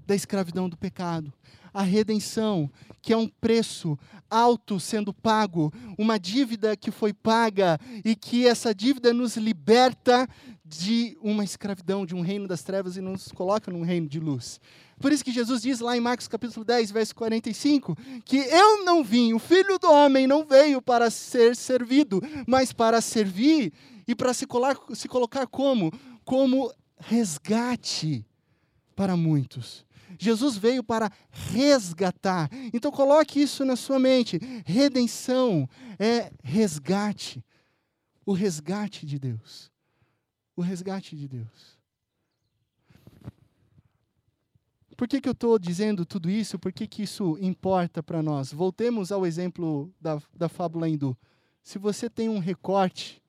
da 0.06 0.14
escravidão 0.14 0.68
do 0.68 0.76
pecado. 0.76 1.32
A 1.72 1.82
redenção, 1.82 2.68
que 3.00 3.12
é 3.12 3.16
um 3.16 3.28
preço 3.28 3.96
alto 4.28 4.80
sendo 4.80 5.14
pago, 5.14 5.72
uma 5.96 6.18
dívida 6.18 6.76
que 6.76 6.90
foi 6.90 7.12
paga 7.12 7.78
e 8.04 8.16
que 8.16 8.46
essa 8.46 8.74
dívida 8.74 9.12
nos 9.12 9.36
liberta 9.36 10.28
de 10.70 11.18
uma 11.20 11.42
escravidão, 11.42 12.06
de 12.06 12.14
um 12.14 12.20
reino 12.20 12.46
das 12.46 12.62
trevas 12.62 12.96
e 12.96 13.00
nos 13.00 13.32
coloca 13.32 13.72
num 13.72 13.82
reino 13.82 14.06
de 14.06 14.20
luz. 14.20 14.60
Por 15.00 15.10
isso 15.10 15.24
que 15.24 15.32
Jesus 15.32 15.62
diz 15.62 15.80
lá 15.80 15.96
em 15.96 16.00
Marcos 16.00 16.28
capítulo 16.28 16.64
10, 16.64 16.92
verso 16.92 17.14
45, 17.16 17.96
que 18.24 18.36
eu 18.36 18.84
não 18.84 19.02
vim, 19.02 19.32
o 19.32 19.40
filho 19.40 19.78
do 19.80 19.90
homem 19.90 20.28
não 20.28 20.44
veio 20.44 20.80
para 20.80 21.10
ser 21.10 21.56
servido, 21.56 22.22
mas 22.46 22.72
para 22.72 23.00
servir 23.00 23.72
e 24.06 24.14
para 24.14 24.32
se, 24.32 24.46
se 24.94 25.08
colocar 25.08 25.46
como? 25.48 25.92
Como 26.24 26.72
resgate 26.98 28.24
para 28.94 29.16
muitos. 29.16 29.84
Jesus 30.18 30.56
veio 30.56 30.84
para 30.84 31.10
resgatar. 31.30 32.48
Então 32.72 32.92
coloque 32.92 33.42
isso 33.42 33.64
na 33.64 33.74
sua 33.74 33.98
mente. 33.98 34.38
Redenção 34.64 35.68
é 35.98 36.30
resgate. 36.44 37.44
O 38.24 38.32
resgate 38.32 39.04
de 39.04 39.18
Deus. 39.18 39.70
O 40.60 40.62
resgate 40.62 41.16
de 41.16 41.26
Deus. 41.26 41.78
Por 44.94 45.08
que, 45.08 45.18
que 45.18 45.26
eu 45.26 45.32
estou 45.32 45.58
dizendo 45.58 46.04
tudo 46.04 46.28
isso? 46.28 46.58
Por 46.58 46.70
que, 46.70 46.86
que 46.86 47.02
isso 47.02 47.38
importa 47.40 48.02
para 48.02 48.22
nós? 48.22 48.52
Voltemos 48.52 49.10
ao 49.10 49.24
exemplo 49.24 49.90
da, 49.98 50.20
da 50.34 50.50
fábula 50.50 50.86
hindu. 50.86 51.16
Se 51.62 51.78
você 51.78 52.10
tem 52.10 52.28
um 52.28 52.38
recorte, 52.38 53.22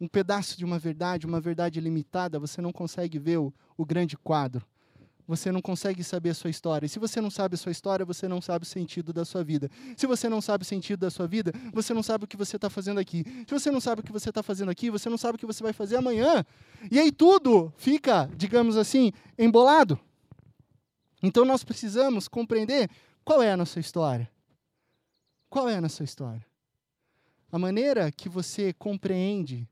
um 0.00 0.08
pedaço 0.08 0.58
de 0.58 0.64
uma 0.64 0.76
verdade, 0.76 1.24
uma 1.24 1.40
verdade 1.40 1.78
limitada, 1.78 2.40
você 2.40 2.60
não 2.60 2.72
consegue 2.72 3.16
ver 3.16 3.38
o, 3.38 3.54
o 3.76 3.86
grande 3.86 4.16
quadro. 4.16 4.66
Você 5.26 5.50
não 5.50 5.62
consegue 5.62 6.04
saber 6.04 6.30
a 6.30 6.34
sua 6.34 6.50
história. 6.50 6.84
E 6.84 6.88
se 6.88 6.98
você 6.98 7.20
não 7.20 7.30
sabe 7.30 7.54
a 7.54 7.58
sua 7.58 7.72
história, 7.72 8.04
você 8.04 8.28
não 8.28 8.42
sabe 8.42 8.64
o 8.64 8.66
sentido 8.66 9.12
da 9.12 9.24
sua 9.24 9.42
vida. 9.42 9.70
Se 9.96 10.06
você 10.06 10.28
não 10.28 10.40
sabe 10.40 10.62
o 10.62 10.66
sentido 10.66 11.00
da 11.00 11.10
sua 11.10 11.26
vida, 11.26 11.50
você 11.72 11.94
não 11.94 12.02
sabe 12.02 12.24
o 12.24 12.26
que 12.26 12.36
você 12.36 12.56
está 12.56 12.68
fazendo 12.68 13.00
aqui. 13.00 13.24
Se 13.46 13.54
você 13.54 13.70
não 13.70 13.80
sabe 13.80 14.02
o 14.02 14.04
que 14.04 14.12
você 14.12 14.28
está 14.28 14.42
fazendo 14.42 14.70
aqui, 14.70 14.90
você 14.90 15.08
não 15.08 15.16
sabe 15.16 15.36
o 15.36 15.38
que 15.38 15.46
você 15.46 15.62
vai 15.62 15.72
fazer 15.72 15.96
amanhã. 15.96 16.44
E 16.90 16.98
aí 16.98 17.10
tudo 17.10 17.72
fica, 17.78 18.30
digamos 18.36 18.76
assim, 18.76 19.12
embolado. 19.38 19.98
Então 21.22 21.44
nós 21.46 21.64
precisamos 21.64 22.28
compreender 22.28 22.90
qual 23.24 23.42
é 23.42 23.50
a 23.50 23.56
nossa 23.56 23.80
história. 23.80 24.30
Qual 25.48 25.68
é 25.68 25.76
a 25.76 25.80
nossa 25.80 26.04
história? 26.04 26.44
A 27.50 27.58
maneira 27.58 28.12
que 28.12 28.28
você 28.28 28.74
compreende 28.74 29.66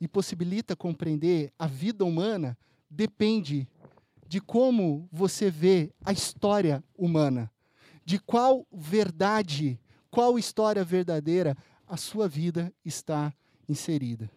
e 0.00 0.08
possibilita 0.08 0.74
compreender 0.74 1.52
a 1.58 1.66
vida 1.66 2.04
humana 2.06 2.56
depende 2.88 3.68
de 4.30 4.40
como 4.40 5.08
você 5.10 5.50
vê 5.50 5.92
a 6.04 6.12
história 6.12 6.84
humana, 6.96 7.50
de 8.04 8.16
qual 8.16 8.64
verdade, 8.70 9.76
qual 10.08 10.38
história 10.38 10.84
verdadeira 10.84 11.56
a 11.84 11.96
sua 11.96 12.28
vida 12.28 12.72
está 12.84 13.34
inserida. 13.68 14.30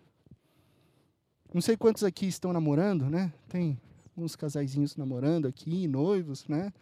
Não 1.53 1.62
sei 1.62 1.77
quantos 1.77 2.03
aqui 2.03 2.25
estão 2.25 2.51
namorando, 2.51 3.07
né? 3.07 3.31
Tem 3.47 3.79
uns 4.17 4.35
casaizinhos 4.35 4.95
namorando 4.95 5.47
aqui, 5.47 5.88
noivos, 5.88 6.47
né? 6.47 6.73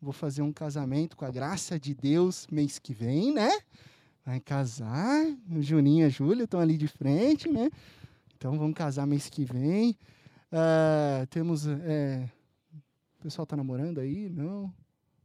Vou 0.00 0.14
fazer 0.14 0.40
um 0.40 0.50
casamento 0.50 1.18
com 1.18 1.26
a 1.26 1.30
graça 1.30 1.78
de 1.78 1.94
Deus 1.94 2.46
mês 2.50 2.78
que 2.78 2.94
vem, 2.94 3.30
né? 3.30 3.50
Vai 4.24 4.40
casar, 4.40 5.22
o 5.50 5.60
Juninho 5.60 6.04
e 6.04 6.06
a 6.06 6.08
Júlia 6.08 6.44
estão 6.44 6.60
ali 6.60 6.78
de 6.78 6.88
frente, 6.88 7.46
né? 7.46 7.70
Então 8.38 8.56
vamos 8.56 8.74
casar 8.74 9.06
mês 9.06 9.28
que 9.28 9.44
vem. 9.44 9.98
Uh, 10.50 11.26
temos. 11.26 11.66
É, 11.66 12.26
pessoal 13.24 13.44
está 13.44 13.56
namorando 13.56 14.00
aí? 14.00 14.28
Não. 14.28 14.70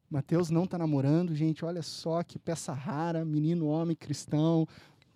Mateus 0.10 0.50
não 0.50 0.64
está 0.64 0.78
namorando, 0.78 1.36
gente. 1.36 1.66
Olha 1.66 1.82
só 1.82 2.24
que 2.24 2.40
peça 2.40 2.72
rara, 2.72 3.26
menino, 3.26 3.68
homem, 3.68 3.94
cristão, 3.94 4.66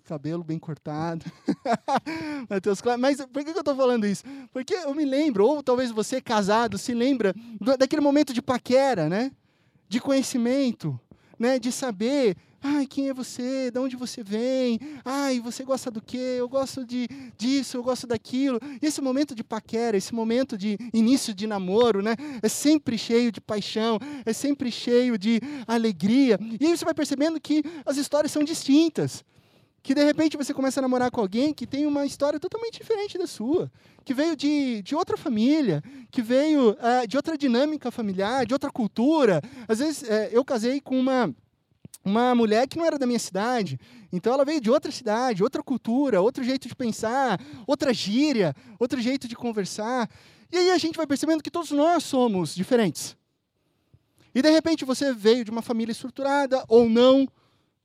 cabelo 0.03 0.43
bem 0.43 0.59
cortado. 0.59 1.25
Mateus, 2.49 2.81
mas 2.99 3.25
por 3.25 3.41
que 3.41 3.51
eu 3.51 3.59
estou 3.59 3.73
falando 3.73 4.05
isso? 4.05 4.25
Porque 4.51 4.73
eu 4.73 4.93
me 4.93 5.05
lembro, 5.05 5.45
ou 5.45 5.63
talvez 5.63 5.91
você 5.91 6.21
casado 6.21 6.77
se 6.77 6.93
lembra 6.93 7.33
daquele 7.79 8.01
momento 8.01 8.33
de 8.33 8.41
paquera, 8.41 9.07
né? 9.07 9.31
De 9.87 10.01
conhecimento, 10.01 10.99
né? 11.39 11.59
De 11.59 11.71
saber 11.71 12.35
Ai, 12.65 12.87
quem 12.87 13.09
é 13.09 13.13
você? 13.13 13.69
De 13.69 13.77
onde 13.77 13.97
você 13.97 14.23
vem? 14.23 14.79
Ai, 15.03 15.41
você 15.41 15.65
gosta 15.65 15.91
do 15.91 16.01
quê? 16.01 16.37
Eu 16.39 16.47
gosto 16.47 16.85
de 16.85 17.09
disso, 17.37 17.75
eu 17.75 17.83
gosto 17.83 18.07
daquilo. 18.07 18.57
E 18.81 18.85
esse 18.85 19.01
momento 19.01 19.35
de 19.35 19.43
paquera, 19.43 19.97
esse 19.97 20.15
momento 20.15 20.57
de 20.57 20.77
início 20.93 21.33
de 21.33 21.45
namoro, 21.45 22.01
né? 22.01 22.15
É 22.41 22.47
sempre 22.47 22.97
cheio 22.97 23.33
de 23.33 23.41
paixão, 23.41 23.99
é 24.25 24.31
sempre 24.31 24.71
cheio 24.71 25.17
de 25.17 25.41
alegria. 25.67 26.39
E 26.57 26.65
aí 26.65 26.77
você 26.77 26.85
vai 26.85 26.93
percebendo 26.93 27.37
que 27.37 27.63
as 27.85 27.97
histórias 27.97 28.31
são 28.31 28.45
distintas. 28.45 29.25
Que 29.81 29.93
de 29.93 30.01
repente 30.01 30.37
você 30.37 30.53
começa 30.53 30.79
a 30.79 30.81
namorar 30.83 31.11
com 31.11 31.19
alguém 31.19 31.53
que 31.53 31.67
tem 31.67 31.85
uma 31.85 32.05
história 32.05 32.39
totalmente 32.39 32.79
diferente 32.79 33.17
da 33.17 33.27
sua, 33.27 33.69
que 34.05 34.13
veio 34.13 34.33
de, 34.33 34.81
de 34.81 34.95
outra 34.95 35.17
família, 35.17 35.83
que 36.09 36.21
veio 36.21 36.69
uh, 36.71 37.05
de 37.05 37.17
outra 37.17 37.37
dinâmica 37.37 37.91
familiar, 37.91 38.45
de 38.45 38.53
outra 38.53 38.71
cultura. 38.71 39.41
Às 39.67 39.79
vezes 39.79 40.03
uh, 40.03 40.29
eu 40.31 40.45
casei 40.45 40.79
com 40.79 40.97
uma 40.97 41.35
uma 42.03 42.35
mulher 42.35 42.67
que 42.67 42.77
não 42.77 42.85
era 42.85 42.97
da 42.97 43.05
minha 43.05 43.19
cidade. 43.19 43.79
Então 44.11 44.33
ela 44.33 44.43
veio 44.43 44.59
de 44.59 44.69
outra 44.69 44.91
cidade, 44.91 45.43
outra 45.43 45.63
cultura, 45.63 46.21
outro 46.21 46.43
jeito 46.43 46.67
de 46.67 46.75
pensar, 46.75 47.39
outra 47.65 47.93
gíria, 47.93 48.55
outro 48.77 48.99
jeito 49.01 49.27
de 49.27 49.35
conversar. 49.35 50.09
E 50.51 50.57
aí 50.57 50.71
a 50.71 50.77
gente 50.77 50.97
vai 50.97 51.07
percebendo 51.07 51.41
que 51.41 51.49
todos 51.49 51.71
nós 51.71 52.03
somos 52.03 52.53
diferentes. 52.53 53.15
E 54.35 54.41
de 54.41 54.49
repente 54.49 54.83
você 54.83 55.13
veio 55.13 55.45
de 55.45 55.51
uma 55.51 55.61
família 55.61 55.91
estruturada 55.91 56.63
ou 56.67 56.89
não. 56.89 57.27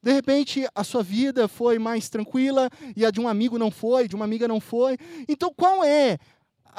De 0.03 0.13
repente 0.13 0.67
a 0.75 0.85
sua 0.85 1.03
vida 1.03 1.49
foi 1.49 1.79
mais 1.79 2.09
tranquila 2.09 2.71
e 2.97 3.05
a 3.05 3.11
de 3.11 3.21
um 3.21 3.29
amigo 3.29 3.59
não 3.59 3.71
foi, 3.71 4.09
de 4.09 4.17
uma 4.17 4.25
amiga 4.25 4.49
não 4.49 4.61
foi. 4.61 4.97
Então 5.29 5.53
qual 5.55 5.85
é 5.85 6.19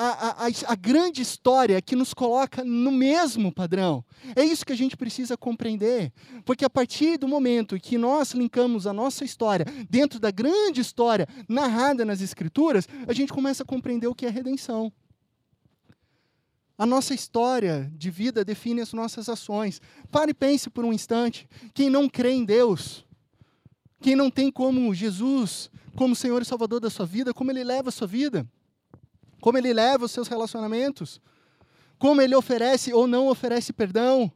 a, 0.01 0.45
a, 0.45 0.47
a, 0.67 0.75
grande 0.75 1.21
história 1.21 1.81
que 1.81 1.95
nos 1.95 2.13
coloca 2.13 2.63
no 2.63 2.91
mesmo 2.91 3.51
padrão. 3.51 4.03
É 4.35 4.43
isso 4.43 4.65
que 4.65 4.71
a 4.71 4.77
gente 4.77 4.95
precisa 4.95 5.35
compreender. 5.35 6.13
Porque 6.45 6.63
a 6.63 6.69
partir 6.69 7.17
do 7.17 7.27
momento 7.27 7.79
que 7.79 7.97
nós 7.97 8.31
linkamos 8.31 8.87
a 8.87 8.93
nossa 8.93 9.25
história 9.25 9.65
dentro 9.89 10.19
da 10.19 10.31
grande 10.31 10.79
história 10.79 11.27
narrada 11.47 12.05
nas 12.05 12.21
Escrituras, 12.21 12.87
a 13.07 13.13
gente 13.13 13.33
começa 13.33 13.63
a 13.63 13.65
compreender 13.65 14.07
o 14.07 14.15
que 14.15 14.25
é 14.25 14.29
redenção. 14.29 14.91
A 16.77 16.85
nossa 16.85 17.13
história 17.13 17.91
de 17.93 18.09
vida 18.09 18.45
define 18.45 18.79
as 18.79 18.93
nossas 18.93 19.27
ações. 19.27 19.81
Pare 20.09 20.31
e 20.31 20.33
pense 20.33 20.69
por 20.69 20.85
um 20.85 20.93
instante. 20.93 21.45
Quem 21.73 21.89
não 21.89 22.07
crê 22.07 22.31
em 22.31 22.45
Deus, 22.45 23.05
quem 23.99 24.15
não 24.15 24.31
tem 24.31 24.49
como 24.49 24.93
Jesus 24.93 25.69
como 25.93 26.15
Senhor 26.15 26.41
e 26.41 26.45
Salvador 26.45 26.79
da 26.79 26.89
sua 26.89 27.05
vida, 27.05 27.33
como 27.33 27.51
Ele 27.51 27.65
leva 27.65 27.89
a 27.89 27.91
sua 27.91 28.07
vida? 28.07 28.47
Como 29.41 29.57
ele 29.57 29.73
leva 29.73 30.05
os 30.05 30.11
seus 30.11 30.27
relacionamentos, 30.27 31.21
como 31.97 32.21
ele 32.21 32.35
oferece 32.35 32.93
ou 32.93 33.07
não 33.07 33.27
oferece 33.27 33.73
perdão, 33.73 34.31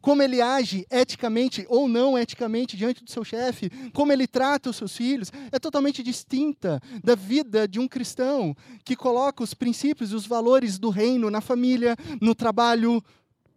como 0.00 0.22
ele 0.22 0.40
age 0.40 0.86
eticamente 0.90 1.66
ou 1.68 1.88
não 1.88 2.16
eticamente 2.16 2.76
diante 2.76 3.02
do 3.02 3.10
seu 3.10 3.24
chefe, 3.24 3.70
como 3.92 4.12
ele 4.12 4.26
trata 4.26 4.70
os 4.70 4.76
seus 4.76 4.96
filhos, 4.96 5.32
é 5.50 5.58
totalmente 5.58 6.02
distinta 6.02 6.80
da 7.02 7.14
vida 7.14 7.66
de 7.66 7.80
um 7.80 7.88
cristão 7.88 8.56
que 8.84 8.94
coloca 8.94 9.42
os 9.42 9.52
princípios 9.52 10.12
e 10.12 10.14
os 10.14 10.26
valores 10.26 10.78
do 10.78 10.90
reino 10.90 11.30
na 11.30 11.40
família, 11.40 11.96
no 12.20 12.34
trabalho, 12.34 13.02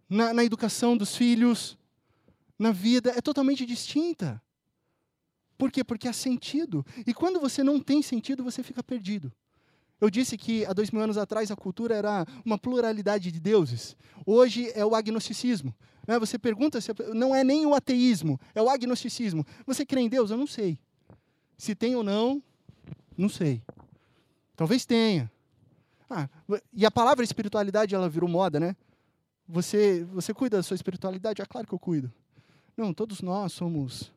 na, 0.08 0.34
na 0.34 0.44
educação 0.44 0.96
dos 0.96 1.14
filhos, 1.14 1.78
na 2.58 2.72
vida, 2.72 3.12
é 3.16 3.20
totalmente 3.20 3.64
distinta. 3.64 4.42
Por 5.56 5.70
quê? 5.70 5.84
Porque 5.84 6.08
há 6.08 6.12
sentido. 6.12 6.84
E 7.06 7.14
quando 7.14 7.38
você 7.38 7.62
não 7.62 7.78
tem 7.78 8.02
sentido, 8.02 8.42
você 8.42 8.62
fica 8.62 8.82
perdido. 8.82 9.32
Eu 10.00 10.08
disse 10.08 10.38
que 10.38 10.64
há 10.64 10.72
dois 10.72 10.90
mil 10.90 11.02
anos 11.02 11.18
atrás 11.18 11.50
a 11.50 11.56
cultura 11.56 11.94
era 11.94 12.26
uma 12.44 12.56
pluralidade 12.56 13.30
de 13.30 13.38
deuses. 13.38 13.94
Hoje 14.24 14.70
é 14.74 14.84
o 14.84 14.94
agnosticismo. 14.94 15.74
Né? 16.06 16.18
Você 16.18 16.38
pergunta, 16.38 16.80
se 16.80 16.90
não 17.14 17.34
é 17.34 17.44
nem 17.44 17.66
o 17.66 17.74
ateísmo, 17.74 18.40
é 18.54 18.62
o 18.62 18.70
agnosticismo. 18.70 19.44
Você 19.66 19.84
crê 19.84 20.00
em 20.00 20.08
Deus? 20.08 20.30
Eu 20.30 20.38
não 20.38 20.46
sei. 20.46 20.78
Se 21.58 21.74
tem 21.74 21.94
ou 21.94 22.02
não, 22.02 22.42
não 23.16 23.28
sei. 23.28 23.62
Talvez 24.56 24.86
tenha. 24.86 25.30
Ah, 26.08 26.28
e 26.72 26.86
a 26.86 26.90
palavra 26.90 27.22
espiritualidade 27.22 27.94
ela 27.94 28.08
virou 28.08 28.28
moda, 28.28 28.58
né? 28.58 28.74
Você, 29.46 30.04
você 30.12 30.32
cuida 30.32 30.56
da 30.56 30.62
sua 30.62 30.74
espiritualidade? 30.74 31.42
É 31.42 31.46
claro 31.46 31.66
que 31.66 31.74
eu 31.74 31.78
cuido. 31.78 32.10
Não, 32.76 32.94
todos 32.94 33.20
nós 33.20 33.52
somos 33.52 34.12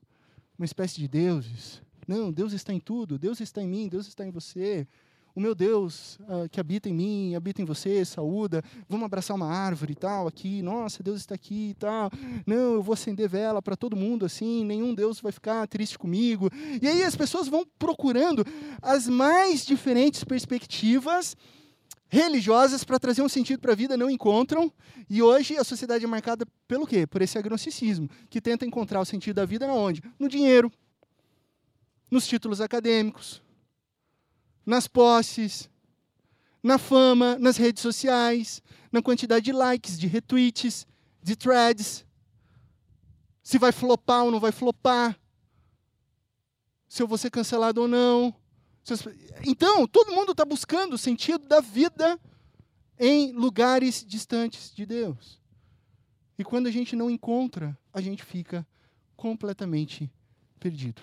uma 0.57 0.65
espécie 0.65 0.95
de 0.95 1.07
deuses. 1.07 1.81
Não, 2.07 2.31
Deus 2.31 2.53
está 2.53 2.73
em 2.73 2.79
tudo. 2.79 3.19
Deus 3.19 3.41
está 3.41 3.61
em 3.61 3.67
mim, 3.67 3.89
Deus 3.89 4.07
está 4.07 4.25
em 4.25 4.31
você 4.31 4.87
o 5.35 5.39
meu 5.41 5.55
Deus 5.55 6.19
uh, 6.21 6.47
que 6.51 6.59
habita 6.59 6.89
em 6.89 6.93
mim, 6.93 7.35
habita 7.35 7.61
em 7.61 7.65
você, 7.65 8.05
saúda, 8.05 8.63
vamos 8.87 9.05
abraçar 9.05 9.35
uma 9.35 9.47
árvore 9.47 9.93
e 9.93 9.95
tal, 9.95 10.27
aqui, 10.27 10.61
nossa, 10.61 11.01
Deus 11.01 11.19
está 11.19 11.33
aqui 11.33 11.69
e 11.69 11.73
tal. 11.73 12.11
Não, 12.45 12.73
eu 12.75 12.83
vou 12.83 12.93
acender 12.93 13.27
vela 13.27 13.61
para 13.61 13.75
todo 13.75 13.95
mundo 13.95 14.25
assim, 14.25 14.63
nenhum 14.63 14.93
Deus 14.93 15.19
vai 15.19 15.31
ficar 15.31 15.67
triste 15.67 15.97
comigo. 15.97 16.49
E 16.81 16.87
aí 16.87 17.03
as 17.03 17.15
pessoas 17.15 17.47
vão 17.47 17.65
procurando 17.79 18.45
as 18.81 19.07
mais 19.07 19.65
diferentes 19.65 20.23
perspectivas 20.23 21.35
religiosas 22.07 22.83
para 22.83 22.99
trazer 22.99 23.23
um 23.23 23.29
sentido 23.29 23.59
para 23.59 23.71
a 23.71 23.75
vida, 23.75 23.97
não 23.97 24.07
encontram. 24.07 24.71
E 25.09 25.23
hoje 25.23 25.57
a 25.57 25.63
sociedade 25.63 26.05
é 26.05 26.07
marcada 26.07 26.45
pelo 26.67 26.85
quê? 26.85 27.07
Por 27.07 27.23
esse 27.23 27.39
agnosticismo, 27.39 28.07
que 28.29 28.39
tenta 28.39 28.67
encontrar 28.67 29.01
o 29.01 29.05
sentido 29.05 29.37
da 29.37 29.45
vida 29.45 29.65
na 29.65 29.73
onde? 29.73 30.03
No 30.19 30.29
dinheiro, 30.29 30.71
nos 32.11 32.27
títulos 32.27 32.61
acadêmicos, 32.61 33.42
nas 34.65 34.87
posses, 34.87 35.69
na 36.61 36.77
fama, 36.77 37.37
nas 37.37 37.57
redes 37.57 37.81
sociais, 37.81 38.61
na 38.91 39.01
quantidade 39.01 39.45
de 39.45 39.51
likes, 39.51 39.99
de 39.99 40.07
retweets, 40.07 40.87
de 41.21 41.35
threads, 41.35 42.05
se 43.41 43.57
vai 43.57 43.71
flopar 43.71 44.23
ou 44.23 44.31
não 44.31 44.39
vai 44.39 44.51
flopar, 44.51 45.19
se 46.87 47.01
eu 47.01 47.07
vou 47.07 47.17
ser 47.17 47.29
cancelado 47.29 47.81
ou 47.81 47.87
não. 47.87 48.33
Então, 49.45 49.87
todo 49.87 50.13
mundo 50.13 50.31
está 50.31 50.45
buscando 50.45 50.93
o 50.93 50.97
sentido 50.97 51.47
da 51.47 51.59
vida 51.59 52.19
em 52.99 53.33
lugares 53.33 54.05
distantes 54.05 54.73
de 54.73 54.85
Deus. 54.85 55.41
E 56.37 56.43
quando 56.43 56.67
a 56.67 56.71
gente 56.71 56.95
não 56.95 57.09
encontra, 57.09 57.77
a 57.93 57.99
gente 57.99 58.23
fica 58.23 58.65
completamente 59.15 60.11
perdido. 60.59 61.01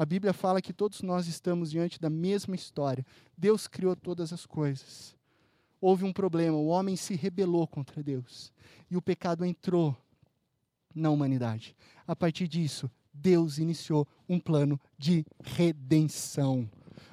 A 0.00 0.06
Bíblia 0.06 0.32
fala 0.32 0.62
que 0.62 0.72
todos 0.72 1.02
nós 1.02 1.26
estamos 1.26 1.70
diante 1.70 2.00
da 2.00 2.08
mesma 2.08 2.54
história. 2.54 3.04
Deus 3.36 3.68
criou 3.68 3.94
todas 3.94 4.32
as 4.32 4.46
coisas. 4.46 5.14
Houve 5.78 6.06
um 6.06 6.12
problema, 6.12 6.56
o 6.56 6.68
homem 6.68 6.96
se 6.96 7.14
rebelou 7.14 7.66
contra 7.66 8.02
Deus. 8.02 8.50
E 8.90 8.96
o 8.96 9.02
pecado 9.02 9.44
entrou 9.44 9.94
na 10.94 11.10
humanidade. 11.10 11.76
A 12.06 12.16
partir 12.16 12.48
disso, 12.48 12.90
Deus 13.12 13.58
iniciou 13.58 14.08
um 14.26 14.40
plano 14.40 14.80
de 14.96 15.22
redenção 15.44 16.66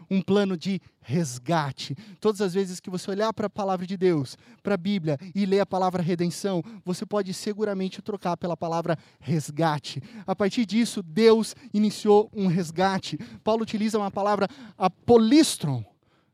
um 0.10 0.22
plano 0.22 0.58
de 0.58 0.82
resgate. 1.02 1.96
Todas 2.20 2.42
as 2.42 2.54
vezes 2.54 2.80
que 2.80 2.90
você 2.90 3.12
olhar 3.12 3.34
para 3.34 3.48
a 3.48 3.50
palavra 3.50 3.86
de 3.86 3.98
Deus, 3.98 4.38
para 4.64 4.76
a 4.76 4.78
Bíblia 4.78 5.18
e 5.34 5.46
ler 5.46 5.60
a 5.60 5.66
palavra 5.66 6.02
redenção, 6.02 6.64
você 6.86 7.06
pode 7.06 7.34
seguramente 7.34 8.02
trocar 8.02 8.38
pela 8.38 8.58
palavra 8.58 8.98
resgate. 9.20 10.02
A 10.26 10.36
partir 10.36 10.66
disso, 10.66 11.02
Deus 11.04 11.56
iniciou 11.74 12.30
um 12.34 12.48
resgate. 12.48 13.18
Paulo 13.44 13.64
utiliza 13.64 13.98
uma 13.98 14.12
palavra 14.12 14.48
apolistron, 14.78 15.84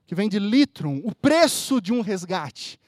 que 0.06 0.16
vem 0.16 0.30
de 0.30 0.40
litron, 0.40 1.02
o 1.04 1.14
preço 1.16 1.82
de 1.82 1.94
um 1.94 2.02
resgate. 2.02 2.80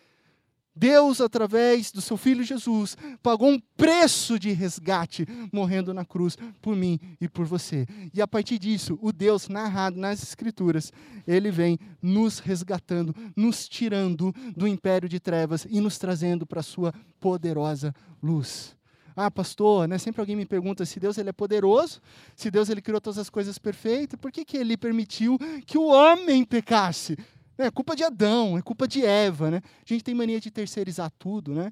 Deus, 0.75 1.21
através 1.21 1.91
do 1.91 2.01
seu 2.01 2.17
filho 2.17 2.43
Jesus, 2.43 2.97
pagou 3.23 3.49
um 3.49 3.59
preço 3.77 4.37
de 4.37 4.51
resgate, 4.51 5.25
morrendo 5.51 5.93
na 5.93 6.03
cruz 6.03 6.37
por 6.61 6.75
mim 6.75 6.99
e 7.21 7.29
por 7.29 7.45
você. 7.45 7.87
E 8.13 8.21
a 8.21 8.27
partir 8.27 8.59
disso, 8.59 8.99
o 9.01 9.13
Deus 9.13 9.47
narrado 9.47 9.97
nas 9.97 10.21
Escrituras, 10.21 10.91
ele 11.25 11.49
vem 11.49 11.79
nos 12.01 12.39
resgatando, 12.39 13.15
nos 13.35 13.69
tirando 13.69 14.33
do 14.55 14.67
império 14.67 15.07
de 15.07 15.19
trevas 15.19 15.65
e 15.69 15.79
nos 15.79 15.97
trazendo 15.97 16.45
para 16.45 16.59
a 16.59 16.63
sua 16.63 16.93
poderosa 17.19 17.93
luz. 18.21 18.75
Ah, 19.15 19.31
pastor, 19.31 19.87
né? 19.87 19.97
sempre 19.97 20.19
alguém 20.19 20.35
me 20.35 20.45
pergunta 20.45 20.85
se 20.85 20.99
Deus 20.99 21.17
ele 21.17 21.29
é 21.29 21.33
poderoso, 21.33 22.01
se 22.35 22.51
Deus 22.51 22.69
ele 22.69 22.81
criou 22.81 22.99
todas 22.99 23.17
as 23.17 23.29
coisas 23.29 23.57
perfeitas, 23.57 24.19
por 24.19 24.29
que, 24.29 24.43
que 24.43 24.57
ele 24.57 24.75
permitiu 24.75 25.39
que 25.65 25.77
o 25.77 25.85
homem 25.85 26.43
pecasse? 26.43 27.17
É 27.57 27.71
culpa 27.71 27.95
de 27.95 28.03
Adão, 28.03 28.57
é 28.57 28.61
culpa 28.61 28.87
de 28.87 29.05
Eva, 29.05 29.49
né? 29.49 29.61
A 29.63 29.85
gente 29.85 30.03
tem 30.03 30.13
mania 30.13 30.39
de 30.39 30.51
terceirizar 30.51 31.11
tudo, 31.17 31.53
né? 31.53 31.71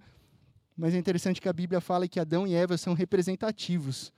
Mas 0.76 0.94
é 0.94 0.98
interessante 0.98 1.42
que 1.42 1.50
a 1.50 1.54
Bíblia 1.54 1.82
fala 1.82 2.08
que 2.08 2.20
Adão 2.20 2.48
e 2.48 2.56
Eva 2.56 2.78
são 2.78 2.94
representativos. 2.94 4.14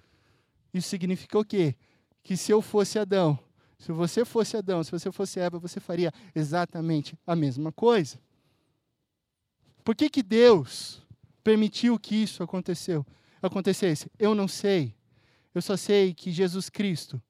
Isso 0.73 0.87
significa 0.87 1.39
o 1.39 1.43
quê? 1.43 1.75
Que 2.23 2.37
se 2.37 2.51
eu 2.51 2.61
fosse 2.61 2.99
Adão, 2.99 3.37
se 3.77 3.91
você 3.91 4.23
fosse 4.23 4.55
Adão, 4.55 4.83
se 4.83 4.91
você 4.91 5.11
fosse 5.11 5.39
Eva, 5.39 5.59
você 5.59 5.79
faria 5.79 6.11
exatamente 6.33 7.17
a 7.25 7.35
mesma 7.35 7.71
coisa. 7.71 8.19
Por 9.83 9.95
que, 9.95 10.09
que 10.09 10.23
Deus 10.23 11.01
permitiu 11.43 11.99
que 11.99 12.15
isso 12.15 12.41
aconteceu, 12.41 13.05
acontecesse? 13.41 14.09
Eu 14.17 14.33
não 14.33 14.47
sei. 14.47 14.95
Eu 15.53 15.61
só 15.61 15.77
sei 15.77 16.13
que 16.13 16.31
Jesus 16.31 16.69
Cristo 16.69 17.21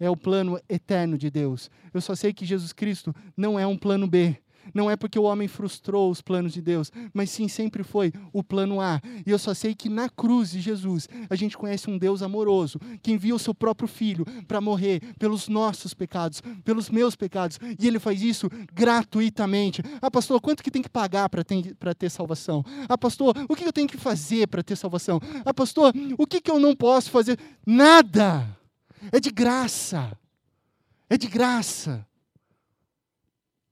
é 0.00 0.10
o 0.10 0.16
plano 0.16 0.58
eterno 0.68 1.16
de 1.16 1.30
Deus. 1.30 1.70
Eu 1.94 2.00
só 2.00 2.14
sei 2.14 2.32
que 2.32 2.46
Jesus 2.46 2.72
Cristo 2.72 3.14
não 3.36 3.58
é 3.58 3.66
um 3.66 3.76
plano 3.76 4.06
B. 4.06 4.36
Não 4.74 4.90
é 4.90 4.96
porque 4.96 5.18
o 5.18 5.24
homem 5.24 5.48
frustrou 5.48 6.10
os 6.10 6.20
planos 6.20 6.52
de 6.52 6.60
Deus, 6.60 6.92
mas 7.12 7.30
sim 7.30 7.48
sempre 7.48 7.82
foi 7.82 8.12
o 8.32 8.42
plano 8.42 8.80
A. 8.80 9.00
E 9.26 9.30
eu 9.30 9.38
só 9.38 9.54
sei 9.54 9.74
que 9.74 9.88
na 9.88 10.08
cruz 10.08 10.50
de 10.50 10.60
Jesus 10.60 11.08
a 11.28 11.34
gente 11.34 11.56
conhece 11.56 11.90
um 11.90 11.98
Deus 11.98 12.22
amoroso 12.22 12.78
que 13.02 13.12
envia 13.12 13.34
o 13.34 13.38
seu 13.38 13.54
próprio 13.54 13.88
filho 13.88 14.24
para 14.46 14.60
morrer 14.60 15.00
pelos 15.18 15.48
nossos 15.48 15.94
pecados, 15.94 16.42
pelos 16.64 16.90
meus 16.90 17.16
pecados. 17.16 17.58
E 17.78 17.86
ele 17.86 17.98
faz 17.98 18.22
isso 18.22 18.48
gratuitamente. 18.72 19.82
Ah, 20.00 20.10
pastor, 20.10 20.40
quanto 20.40 20.62
que 20.62 20.70
tem 20.70 20.82
que 20.82 20.90
pagar 20.90 21.28
para 21.28 21.44
ter, 21.44 21.76
ter 21.98 22.10
salvação? 22.10 22.64
Ah, 22.88 22.98
pastor, 22.98 23.34
o 23.48 23.56
que 23.56 23.64
eu 23.64 23.72
tenho 23.72 23.88
que 23.88 23.96
fazer 23.96 24.46
para 24.46 24.62
ter 24.62 24.76
salvação? 24.76 25.20
Ah, 25.44 25.54
pastor, 25.54 25.92
o 26.16 26.26
que, 26.26 26.40
que 26.40 26.50
eu 26.50 26.60
não 26.60 26.74
posso 26.74 27.10
fazer? 27.10 27.38
Nada! 27.66 28.59
É 29.12 29.20
de 29.20 29.30
graça. 29.30 30.16
É 31.08 31.16
de 31.16 31.26
graça. 31.26 32.06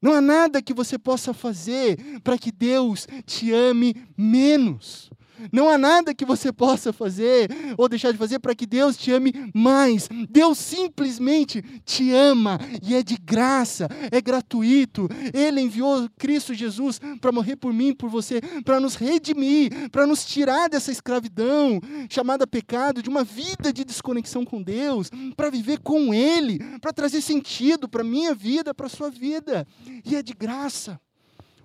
Não 0.01 0.13
há 0.13 0.21
nada 0.21 0.63
que 0.63 0.73
você 0.73 0.99
possa 0.99 1.35
fazer 1.35 2.21
para 2.23 2.39
que 2.39 2.53
Deus 2.53 3.07
te 3.27 3.53
ame 3.53 3.95
menos. 4.17 5.11
Não 5.53 5.69
há 5.69 5.79
nada 5.79 6.15
que 6.15 6.25
você 6.25 6.53
possa 6.53 6.93
fazer 6.93 7.49
ou 7.77 7.89
deixar 7.89 8.13
de 8.13 8.19
fazer 8.19 8.39
para 8.39 8.55
que 8.55 8.67
Deus 8.67 8.97
te 8.97 9.13
ame 9.13 9.33
mais. 9.55 10.09
Deus 10.29 10.59
simplesmente 10.59 11.63
te 11.85 12.13
ama 12.13 12.59
e 12.83 12.95
é 12.95 13.03
de 13.03 13.17
graça, 13.17 13.89
é 14.11 14.21
gratuito. 14.21 15.09
Ele 15.33 15.61
enviou 15.61 16.09
Cristo 16.19 16.55
Jesus 16.55 17.01
para 17.21 17.33
morrer 17.33 17.57
por 17.57 17.73
mim, 17.73 17.95
por 17.95 18.09
você, 18.09 18.41
para 18.65 18.81
nos 18.81 18.95
redimir, 18.95 19.91
para 19.91 20.07
nos 20.07 20.25
tirar 20.25 20.69
dessa 20.69 20.91
escravidão 20.91 21.81
chamada 22.09 22.47
pecado, 22.47 23.03
de 23.03 23.09
uma 23.09 23.25
vida 23.25 23.73
de 23.73 23.85
desconexão 23.85 24.45
com 24.45 24.63
Deus, 24.63 25.11
para 25.37 25.51
viver 25.51 25.81
com 25.81 26.13
Ele, 26.13 26.59
para 26.81 26.93
trazer 26.93 27.21
sentido 27.21 27.89
para 27.89 28.05
minha 28.05 28.35
vida, 28.35 28.75
para 28.75 28.89
sua 28.89 29.11
vida. 29.11 29.67
E 30.05 30.17
é 30.17 30.23
de 30.23 30.33
graça. 30.33 31.01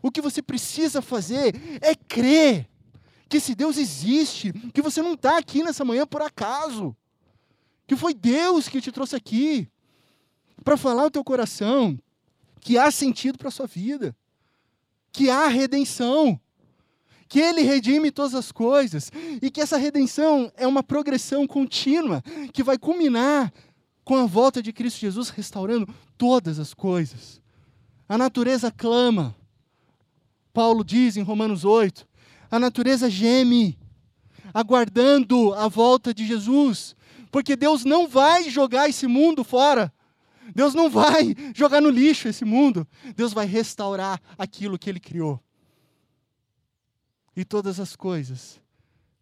O 0.01 0.11
que 0.11 0.21
você 0.21 0.41
precisa 0.41 1.01
fazer 1.01 1.55
é 1.81 1.95
crer 1.95 2.67
que 3.33 3.37
esse 3.37 3.55
Deus 3.55 3.77
existe, 3.79 4.53
que 4.71 4.79
você 4.79 5.01
não 5.01 5.15
está 5.15 5.39
aqui 5.39 5.63
nessa 5.63 5.83
manhã 5.83 6.05
por 6.05 6.21
acaso, 6.21 6.95
que 7.87 7.95
foi 7.95 8.13
Deus 8.13 8.69
que 8.69 8.79
te 8.79 8.91
trouxe 8.91 9.15
aqui 9.15 9.67
para 10.63 10.77
falar 10.77 11.01
ao 11.01 11.09
teu 11.09 11.23
coração 11.23 11.97
que 12.59 12.77
há 12.77 12.91
sentido 12.91 13.39
para 13.39 13.47
a 13.47 13.51
sua 13.51 13.65
vida, 13.65 14.15
que 15.11 15.31
há 15.31 15.47
redenção, 15.47 16.39
que 17.27 17.39
Ele 17.39 17.63
redime 17.63 18.11
todas 18.11 18.35
as 18.35 18.51
coisas 18.51 19.11
e 19.41 19.49
que 19.49 19.61
essa 19.61 19.77
redenção 19.77 20.51
é 20.55 20.67
uma 20.67 20.83
progressão 20.83 21.47
contínua 21.47 22.21
que 22.53 22.61
vai 22.61 22.77
culminar 22.77 23.51
com 24.03 24.15
a 24.15 24.27
volta 24.27 24.61
de 24.61 24.71
Cristo 24.71 24.99
Jesus 24.99 25.29
restaurando 25.29 25.91
todas 26.19 26.59
as 26.59 26.71
coisas. 26.71 27.41
A 28.07 28.15
natureza 28.15 28.69
clama. 28.69 29.35
Paulo 30.53 30.83
diz 30.83 31.17
em 31.17 31.23
Romanos 31.23 31.65
8: 31.65 32.07
a 32.53 32.59
natureza 32.59 33.09
geme, 33.09 33.79
aguardando 34.53 35.55
a 35.55 35.67
volta 35.67 36.13
de 36.13 36.23
Jesus, 36.23 36.95
porque 37.31 37.55
Deus 37.55 37.83
não 37.83 38.07
vai 38.07 38.47
jogar 38.47 38.87
esse 38.87 39.07
mundo 39.07 39.43
fora. 39.43 39.91
Deus 40.53 40.75
não 40.75 40.87
vai 40.87 41.35
jogar 41.55 41.81
no 41.81 41.89
lixo 41.89 42.27
esse 42.27 42.45
mundo. 42.45 42.87
Deus 43.15 43.33
vai 43.33 43.47
restaurar 43.47 44.21
aquilo 44.37 44.77
que 44.77 44.87
ele 44.87 44.99
criou. 44.99 45.43
E 47.35 47.43
todas 47.43 47.79
as 47.79 47.95
coisas 47.95 48.61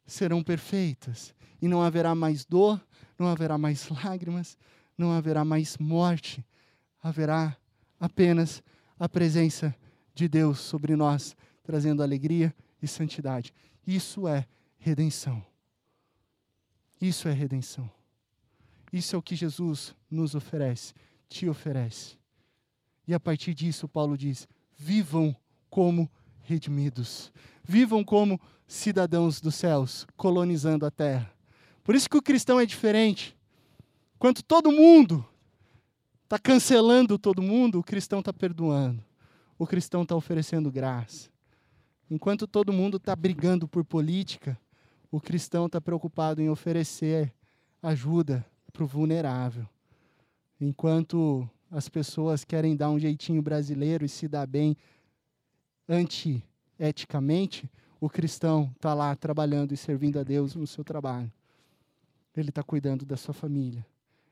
serão 0.06 0.44
perfeitas. 0.44 1.34
E 1.62 1.70
não 1.70 1.82
haverá 1.82 2.14
mais 2.14 2.44
dor, 2.44 2.86
não 3.18 3.28
haverá 3.28 3.58
mais 3.58 3.88
lágrimas, 3.88 4.58
não 4.98 5.14
haverá 5.14 5.46
mais 5.46 5.78
morte. 5.78 6.46
Haverá 7.02 7.56
apenas 7.98 8.62
a 9.00 9.08
presença 9.08 9.74
de 10.14 10.28
Deus 10.28 10.60
sobre 10.60 10.98
nós, 10.98 11.34
trazendo 11.64 12.04
alegria 12.04 12.54
e 12.82 12.88
santidade. 12.88 13.54
Isso 13.86 14.28
é 14.28 14.46
redenção. 14.78 15.44
Isso 17.00 17.28
é 17.28 17.32
redenção. 17.32 17.90
Isso 18.92 19.16
é 19.16 19.20
o 19.20 19.22
que 19.22 19.36
Jesus 19.36 19.96
nos 20.10 20.36
oferece, 20.36 20.94
te 21.30 21.48
oferece. 21.48 22.18
E 23.08 23.14
a 23.14 23.20
partir 23.20 23.54
disso, 23.54 23.88
Paulo 23.88 24.18
diz: 24.18 24.48
vivam 24.78 25.36
como 25.70 26.10
redimidos. 26.42 27.32
Vivam 27.64 28.04
como 28.04 28.40
cidadãos 28.68 29.40
dos 29.40 29.56
céus, 29.56 30.06
colonizando 30.16 30.86
a 30.86 30.92
terra. 30.92 31.34
Por 31.84 31.96
isso 31.96 32.10
que 32.10 32.18
o 32.18 32.22
cristão 32.22 32.60
é 32.60 32.66
diferente. 32.66 33.38
Enquanto 34.16 34.44
todo 34.44 34.72
mundo 34.72 35.26
está 36.24 36.38
cancelando 36.38 37.18
todo 37.18 37.42
mundo, 37.42 37.80
o 37.80 37.84
cristão 37.84 38.20
está 38.20 38.32
perdoando. 38.32 39.04
O 39.58 39.66
cristão 39.66 40.04
está 40.04 40.16
oferecendo 40.16 40.72
graça. 40.72 41.31
Enquanto 42.12 42.46
todo 42.46 42.74
mundo 42.74 42.98
está 42.98 43.16
brigando 43.16 43.70
por 43.70 43.86
política, 43.86 44.60
o 45.10 45.22
cristão 45.22 45.68
está 45.68 45.80
preocupado 45.80 46.42
em 46.42 46.50
oferecer 46.50 47.34
ajuda 47.82 48.46
para 48.74 48.84
o 48.84 48.86
vulnerável. 48.86 49.66
Enquanto 50.60 51.50
as 51.72 51.88
pessoas 51.88 52.44
querem 52.44 52.76
dar 52.76 52.90
um 52.90 53.00
jeitinho 53.00 53.42
brasileiro 53.42 54.04
e 54.04 54.10
se 54.10 54.28
dar 54.28 54.46
bem 54.46 54.76
anti-eticamente, 55.88 57.72
o 57.98 58.10
cristão 58.10 58.74
está 58.76 58.94
lá 58.94 59.16
trabalhando 59.16 59.74
e 59.74 59.78
servindo 59.78 60.20
a 60.20 60.24
Deus 60.24 60.54
no 60.54 60.68
seu 60.68 60.84
trabalho. 60.84 61.32
Ele 62.36 62.50
está 62.50 62.62
cuidando 62.62 63.06
da 63.06 63.16
sua 63.16 63.34
família. 63.34 63.86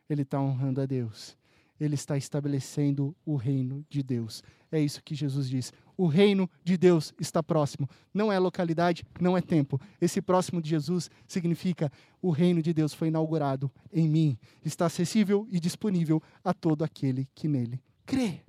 Ele 0.09 0.23
está 0.23 0.37
honrando 0.37 0.81
a 0.81 0.85
Deus 0.85 1.39
ele 1.79 1.95
está 1.95 2.17
estabelecendo 2.17 3.15
o 3.25 3.35
reino 3.35 3.85
de 3.89 4.03
Deus. 4.03 4.43
É 4.71 4.79
isso 4.79 5.01
que 5.01 5.15
Jesus 5.15 5.49
diz. 5.49 5.71
O 5.99 6.07
reino 6.07 6.49
de 6.63 6.77
Deus 6.77 7.13
está 7.19 7.43
próximo. 7.43 7.89
Não 8.13 8.31
é 8.31 8.39
localidade, 8.39 9.03
não 9.19 9.37
é 9.37 9.41
tempo. 9.41 9.79
Esse 9.99 10.21
próximo 10.21 10.61
de 10.61 10.69
Jesus 10.69 11.09
significa 11.27 11.91
o 12.21 12.29
reino 12.29 12.61
de 12.61 12.73
Deus 12.73 12.93
foi 12.93 13.09
inaugurado 13.09 13.71
em 13.91 14.07
mim. 14.07 14.37
Está 14.63 14.85
acessível 14.85 15.45
e 15.49 15.59
disponível 15.59 16.23
a 16.43 16.53
todo 16.53 16.83
aquele 16.83 17.27
que 17.35 17.47
nele 17.47 17.81
crê. 18.05 18.41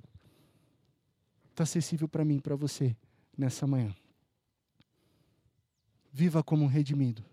Está 1.49 1.63
acessível 1.63 2.07
para 2.07 2.23
mim 2.23 2.39
para 2.39 2.55
você 2.55 2.95
nessa 3.37 3.67
manhã. 3.67 3.93
Viva 6.13 6.41
como 6.41 6.63
um 6.63 6.67
redimido. 6.67 7.23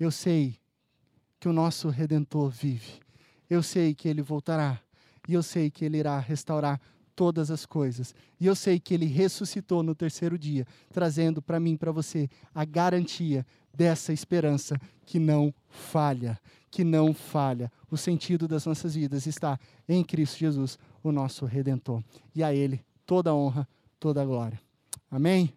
Eu 0.00 0.10
sei 0.10 0.58
que 1.38 1.48
o 1.48 1.52
nosso 1.52 1.88
redentor 1.90 2.48
vive 2.48 3.00
eu 3.48 3.62
sei 3.62 3.94
que 3.94 4.08
ele 4.08 4.22
voltará. 4.22 4.80
E 5.28 5.34
eu 5.34 5.42
sei 5.42 5.70
que 5.70 5.84
ele 5.84 5.98
irá 5.98 6.18
restaurar 6.18 6.80
todas 7.16 7.50
as 7.50 7.64
coisas. 7.66 8.14
E 8.38 8.46
eu 8.46 8.54
sei 8.54 8.78
que 8.78 8.94
ele 8.94 9.06
ressuscitou 9.06 9.82
no 9.82 9.94
terceiro 9.94 10.38
dia, 10.38 10.66
trazendo 10.92 11.40
para 11.42 11.58
mim 11.58 11.76
para 11.76 11.90
você 11.90 12.28
a 12.54 12.64
garantia 12.64 13.44
dessa 13.74 14.12
esperança 14.12 14.78
que 15.04 15.18
não 15.18 15.52
falha, 15.68 16.38
que 16.70 16.84
não 16.84 17.14
falha. 17.14 17.72
O 17.90 17.96
sentido 17.96 18.46
das 18.46 18.66
nossas 18.66 18.94
vidas 18.94 19.26
está 19.26 19.58
em 19.88 20.04
Cristo 20.04 20.38
Jesus, 20.38 20.78
o 21.02 21.10
nosso 21.10 21.46
redentor. 21.46 22.02
E 22.34 22.44
a 22.44 22.54
ele 22.54 22.84
toda 23.06 23.30
a 23.30 23.34
honra, 23.34 23.66
toda 23.98 24.20
a 24.20 24.24
glória. 24.24 24.60
Amém. 25.10 25.52